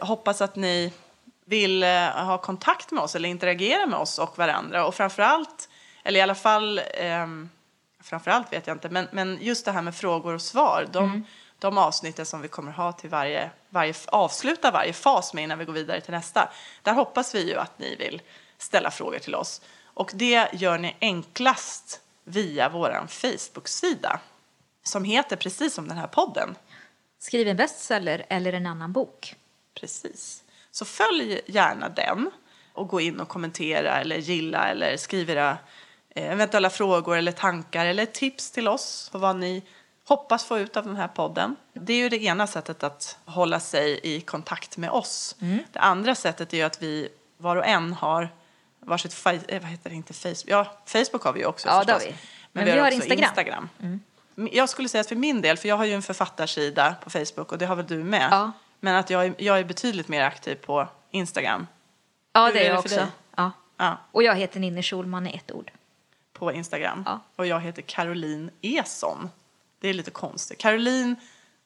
Hoppas 0.00 0.40
att 0.40 0.56
ni 0.56 0.92
vill 1.44 1.82
eh, 1.82 2.08
ha 2.08 2.38
kontakt 2.38 2.90
med 2.90 3.02
oss 3.02 3.16
eller 3.16 3.28
interagera 3.28 3.86
med 3.86 3.98
oss 3.98 4.18
och 4.18 4.38
varandra. 4.38 4.86
Och 4.86 4.94
framförallt, 4.94 5.68
eller 6.02 6.20
i 6.20 6.22
alla 6.22 6.34
fall, 6.34 6.80
ehm, 6.94 7.50
framförallt 8.02 8.52
vet 8.52 8.66
jag 8.66 8.74
inte, 8.74 8.88
men, 8.88 9.08
men 9.12 9.38
just 9.40 9.64
det 9.64 9.72
här 9.72 9.82
med 9.82 9.94
frågor 9.94 10.34
och 10.34 10.42
svar. 10.42 10.88
De, 10.92 11.26
de 11.58 11.78
avsnitten 11.78 12.26
som 12.26 12.42
vi 12.42 12.48
kommer 12.48 12.72
ha 12.72 12.92
till 12.92 13.10
varje, 13.10 13.50
varje, 13.68 13.94
avsluta 14.06 14.70
varje 14.70 14.92
fas 14.92 15.34
med 15.34 15.44
innan 15.44 15.58
vi 15.58 15.64
går 15.64 15.72
vidare 15.72 16.00
till 16.00 16.12
nästa. 16.12 16.48
Där 16.82 16.92
hoppas 16.92 17.34
vi 17.34 17.48
ju 17.48 17.56
att 17.56 17.78
ni 17.78 17.96
vill 17.96 18.22
ställa 18.58 18.90
frågor 18.90 19.18
till 19.18 19.34
oss. 19.34 19.60
Och 19.84 20.10
det 20.14 20.48
gör 20.52 20.78
ni 20.78 20.96
enklast 21.00 22.00
via 22.24 22.68
vår 22.68 23.06
Facebook-sida 23.08 24.20
som 24.82 25.04
heter 25.04 25.36
precis 25.36 25.74
som 25.74 25.88
den 25.88 25.98
här 25.98 26.06
podden. 26.06 26.54
Skriv 27.18 27.48
en 27.48 27.56
bestseller 27.56 28.26
eller 28.28 28.52
en 28.52 28.66
annan 28.66 28.92
bok. 28.92 29.34
Precis. 29.74 30.42
Så 30.70 30.84
följ 30.84 31.40
gärna 31.46 31.88
den 31.88 32.30
och 32.72 32.88
gå 32.88 33.00
in 33.00 33.20
och 33.20 33.28
kommentera 33.28 34.00
eller 34.00 34.16
gilla 34.16 34.68
eller 34.68 34.96
skriv 34.96 35.30
era 35.30 35.58
eh, 36.14 36.32
eventuella 36.32 36.70
frågor 36.70 37.16
eller 37.16 37.32
tankar 37.32 37.86
eller 37.86 38.06
tips 38.06 38.50
till 38.50 38.68
oss 38.68 39.08
på 39.12 39.18
vad 39.18 39.36
ni 39.36 39.62
hoppas 40.04 40.44
få 40.44 40.58
ut 40.58 40.76
av 40.76 40.86
den 40.86 40.96
här 40.96 41.08
podden. 41.08 41.56
Det 41.72 41.92
är 41.92 41.96
ju 41.96 42.08
det 42.08 42.22
ena 42.24 42.46
sättet 42.46 42.82
att 42.82 43.18
hålla 43.24 43.60
sig 43.60 44.00
i 44.02 44.20
kontakt 44.20 44.76
med 44.76 44.90
oss. 44.90 45.36
Det 45.72 45.78
andra 45.78 46.14
sättet 46.14 46.52
är 46.52 46.56
ju 46.56 46.62
att 46.62 46.82
vi 46.82 47.08
var 47.38 47.56
och 47.56 47.66
en 47.66 47.92
har 47.92 48.28
varsitt, 48.80 49.26
eh, 49.26 49.60
vad 49.60 49.70
heter 49.70 49.90
det, 49.90 49.96
inte 49.96 50.12
Facebook, 50.12 50.44
ja 50.46 50.78
Facebook 50.86 51.22
har 51.22 51.32
vi 51.32 51.40
ju 51.40 51.46
också 51.46 51.68
Ja, 51.68 51.82
förstås. 51.86 52.02
vi. 52.06 52.08
Men, 52.08 52.16
Men 52.52 52.64
vi 52.64 52.70
vi 52.72 52.78
har, 52.78 52.86
också 52.86 52.94
Instagram. 52.96 53.68
Instagram. 53.78 54.00
Jag 54.52 54.68
skulle 54.68 54.88
säga 54.88 55.00
att 55.00 55.08
för 55.08 55.16
min 55.16 55.40
del, 55.40 55.56
för 55.56 55.68
jag 55.68 55.76
har 55.76 55.84
ju 55.84 55.92
en 55.94 56.02
författarsida 56.02 56.94
på 57.04 57.10
Facebook 57.10 57.52
och 57.52 57.58
det 57.58 57.66
har 57.66 57.76
väl 57.76 57.86
du 57.86 58.04
med. 58.04 58.28
Ja. 58.30 58.52
Men 58.80 58.94
att 58.94 59.10
jag 59.10 59.34
jag 59.38 59.58
är 59.58 59.64
betydligt 59.64 60.08
mer 60.08 60.22
aktiv 60.22 60.54
på 60.54 60.88
Instagram. 61.10 61.66
Ja, 62.32 62.46
Hur 62.46 62.52
det 62.52 62.58
är 62.58 62.62
det 62.62 62.68
jag 62.68 62.82
för 62.82 62.88
också. 62.88 63.06
Ja. 63.36 63.52
Ja, 63.76 63.96
Och 64.12 64.22
jag 64.22 64.34
heter 64.34 64.60
Ninni 64.60 64.82
Schulman 64.82 65.26
i 65.26 65.34
ett 65.36 65.52
ord. 65.52 65.70
på 66.32 66.52
Instagram. 66.52 67.02
Ja. 67.06 67.20
Och 67.36 67.46
jag 67.46 67.60
heter 67.60 67.82
Caroline 67.82 68.50
Eson. 68.62 69.30
Det 69.80 69.88
är 69.88 69.94
lite 69.94 70.10
konstigt. 70.10 70.58
Caroline 70.58 71.16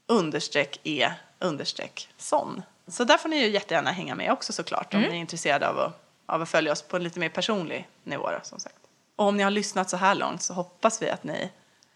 understreck 0.06 0.80
E 0.84 1.12
understreck 1.38 2.08
son. 2.16 2.62
Så 2.88 3.04
där 3.04 3.16
får 3.18 3.28
ni 3.28 3.36
ju 3.36 3.48
jättegärna 3.48 3.90
hänga 3.92 4.14
med 4.14 4.32
också 4.32 4.52
såklart 4.52 4.94
om 4.94 4.98
Mm. 5.00 5.10
ni 5.10 5.16
är 5.16 5.20
intresserade 5.20 5.68
av 5.68 5.78
att, 5.78 6.02
av 6.26 6.42
att 6.42 6.48
följa 6.48 6.72
oss 6.72 6.82
på 6.82 6.96
en 6.96 7.02
lite 7.02 7.18
mer 7.20 7.28
personlig 7.28 7.88
nivå 8.02 8.30
då, 8.30 8.38
som 8.42 8.60
sagt. 8.60 8.76
Och 9.16 9.26
om 9.26 9.36
ni 9.36 9.42
har 9.42 9.50
lyssnat 9.50 9.90
så 9.90 9.96
här 9.96 10.14
långt 10.14 10.42
så 10.42 10.54
hoppas 10.54 11.02
vi 11.02 11.10
att 11.10 11.24
ni 11.24 11.50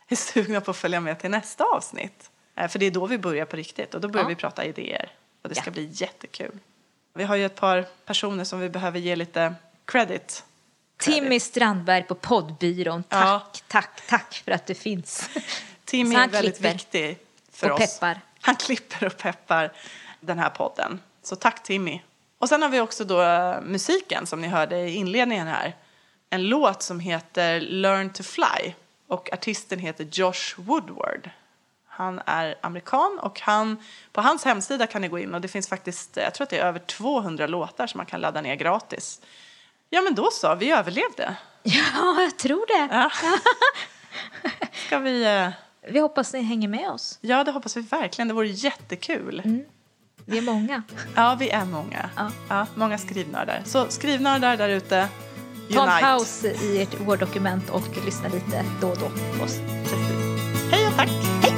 är 0.09 0.16
sugna 0.16 0.61
på 0.61 0.70
att 0.70 0.76
följa 0.76 1.00
med 1.00 1.18
till 1.18 1.31
nästa 1.31 1.64
avsnitt. 1.64 2.31
Eh, 2.58 2.68
För 2.68 2.78
det 2.78 2.86
är 2.86 2.90
då 2.90 3.06
vi 3.06 3.18
börjar 3.18 3.44
på 3.44 3.56
riktigt 3.56 3.94
och 3.94 4.00
då 4.00 4.08
börjar 4.08 4.24
Ja. 4.24 4.28
vi 4.28 4.34
prata 4.34 4.64
idéer. 4.64 5.10
Och 5.42 5.48
det 5.48 5.54
ska 5.54 5.64
Ja. 5.66 5.70
bli 5.72 5.88
jättekul. 5.92 6.58
Vi 7.14 7.24
har 7.24 7.36
ju 7.36 7.46
ett 7.46 7.54
par 7.54 7.86
personer 8.04 8.44
som 8.44 8.60
vi 8.60 8.68
behöver 8.68 8.98
ge 8.98 9.16
lite 9.16 9.54
credit. 9.84 10.44
Timmy 10.98 11.40
Strandberg 11.40 12.02
på 12.02 12.14
poddbyrån. 12.14 13.02
Tack, 13.02 13.24
Ja. 13.24 13.46
tack, 13.68 14.02
tack 14.08 14.42
för 14.44 14.52
att 14.52 14.66
du 14.66 14.74
finns. 14.74 15.30
Tim 15.84 16.12
Så 16.12 16.18
är 16.18 16.28
väldigt 16.28 16.60
viktig 16.60 17.18
för 17.52 17.70
oss. 17.70 17.78
peppar. 17.78 18.20
Han 18.40 18.56
klipper 18.56 19.06
och 19.06 19.16
peppar 19.16 19.72
den 20.20 20.38
här 20.38 20.50
podden. 20.50 21.00
Så 21.22 21.36
tack 21.36 21.62
Timmy. 21.62 22.00
Och 22.38 22.48
sen 22.48 22.62
har 22.62 22.68
vi 22.68 22.80
också 22.80 23.04
då 23.04 23.22
eh, 23.22 23.60
musiken 23.60 24.26
som 24.26 24.40
ni 24.40 24.48
hörde 24.48 24.78
i 24.78 24.94
inledningen 24.94 25.46
här. 25.46 25.76
En 26.30 26.42
låt 26.48 26.82
som 26.82 27.00
heter 27.00 27.60
Learn 27.60 28.12
to 28.12 28.22
Fly 28.22 28.72
och 29.06 29.32
artisten 29.32 29.78
heter 29.78 30.04
Josh 30.12 30.54
Woodward. 30.56 31.30
Han 31.98 32.20
är 32.26 32.54
amerikan 32.61 33.18
och 33.22 33.40
han, 33.40 33.76
på 34.12 34.20
hans 34.20 34.44
hemsida 34.44 34.87
kan 34.87 35.02
ni 35.02 35.08
gå 35.08 35.18
in 35.18 35.34
och 35.34 35.40
det 35.40 35.48
finns 35.48 35.68
faktiskt, 35.68 36.16
jag 36.16 36.34
tror 36.34 36.44
att 36.44 36.50
det 36.50 36.58
är 36.58 36.64
över 36.64 36.78
200 36.78 37.46
låtar 37.46 37.87
som 37.87 37.98
man 37.98 38.06
kan 38.06 38.20
ladda 38.20 38.40
ner 38.40 38.54
gratis. 38.54 39.20
Ja 39.90 40.00
men 40.02 40.14
då 40.14 40.28
så, 40.32 40.54
vi 40.54 40.70
överlevde. 40.70 41.37
Ja, 41.62 42.20
jag 42.22 42.38
tror 42.38 42.66
det. 42.66 42.94
Ja. 42.94 43.11
Ska 44.87 44.98
vi... 44.98 45.24
eh, 45.24 45.48
Vi 45.92 45.98
hoppas 46.00 46.32
ni 46.32 46.42
hänger 46.42 46.68
med 46.68 46.90
oss. 46.90 47.18
Ja, 47.20 47.44
det 47.44 47.50
hoppas 47.52 47.76
vi 47.76 47.80
verkligen. 47.80 48.28
Det 48.28 48.34
vore 48.34 48.48
jättekul. 48.48 49.64
Vi 50.24 50.38
är 50.38 50.42
många. 50.42 50.82
Ja, 51.16 51.37
vi 51.40 51.50
är 51.50 51.64
många. 51.64 52.11
Ja. 52.48 52.66
många 52.74 52.98
skrivnördar. 52.98 53.62
Så 53.64 53.87
skrivnördar 53.88 54.56
där 54.56 54.68
ute, 54.68 55.08
Ta 55.74 55.90
en 55.96 56.02
paus 56.02 56.44
i 56.44 56.82
ert 56.82 57.00
Word-dokument 57.00 57.70
och 57.70 58.04
lyssna 58.04 58.28
lite 58.28 58.64
då 58.80 58.88
och 58.88 58.96
då 58.98 59.08
på 59.38 59.44
oss. 59.44 59.56
Hej 60.72 60.87
och 60.88 60.96
tack! 60.96 61.57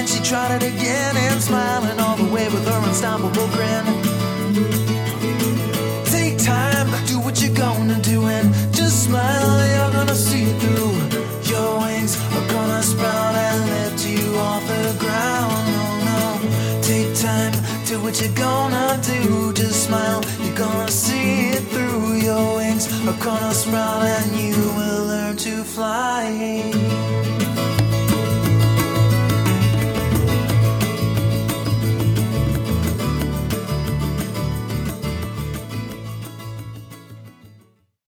tried 0.31 0.63
it 0.63 0.63
again 0.63 1.17
and 1.17 1.41
smiling 1.41 1.99
all 1.99 2.15
the 2.15 2.29
way 2.33 2.45
with 2.47 2.65
her 2.65 2.81
unstoppable 2.87 3.49
grin. 3.51 3.83
Take 6.05 6.37
time, 6.37 6.87
do 7.05 7.19
what 7.19 7.41
you're 7.41 7.53
gonna 7.53 7.99
do, 7.99 8.25
and 8.27 8.47
just 8.73 9.03
smile. 9.07 9.53
You're 9.73 9.91
gonna 9.91 10.15
see 10.15 10.43
it 10.43 10.57
through. 10.61 10.95
Your 11.51 11.79
wings 11.81 12.15
are 12.37 12.47
gonna 12.47 12.81
sprout 12.81 13.35
and 13.35 13.59
lift 13.73 14.05
you 14.07 14.23
off 14.37 14.63
the 14.73 14.95
ground. 15.03 15.63
Oh 15.83 15.95
no, 16.09 16.81
take 16.81 17.11
time, 17.27 17.51
do 17.85 18.01
what 18.01 18.15
you're 18.21 18.39
gonna 18.47 19.01
do. 19.03 19.51
Just 19.51 19.87
smile, 19.87 20.23
you're 20.43 20.55
gonna 20.55 20.89
see 20.89 21.49
it 21.57 21.63
through. 21.73 22.13
Your 22.27 22.55
wings 22.55 22.87
are 23.05 23.19
gonna 23.27 23.53
sprout 23.53 24.03
and 24.03 24.31
you 24.39 24.55
will 24.77 25.03
learn 25.11 25.35
to 25.35 25.63
fly. 25.65 27.40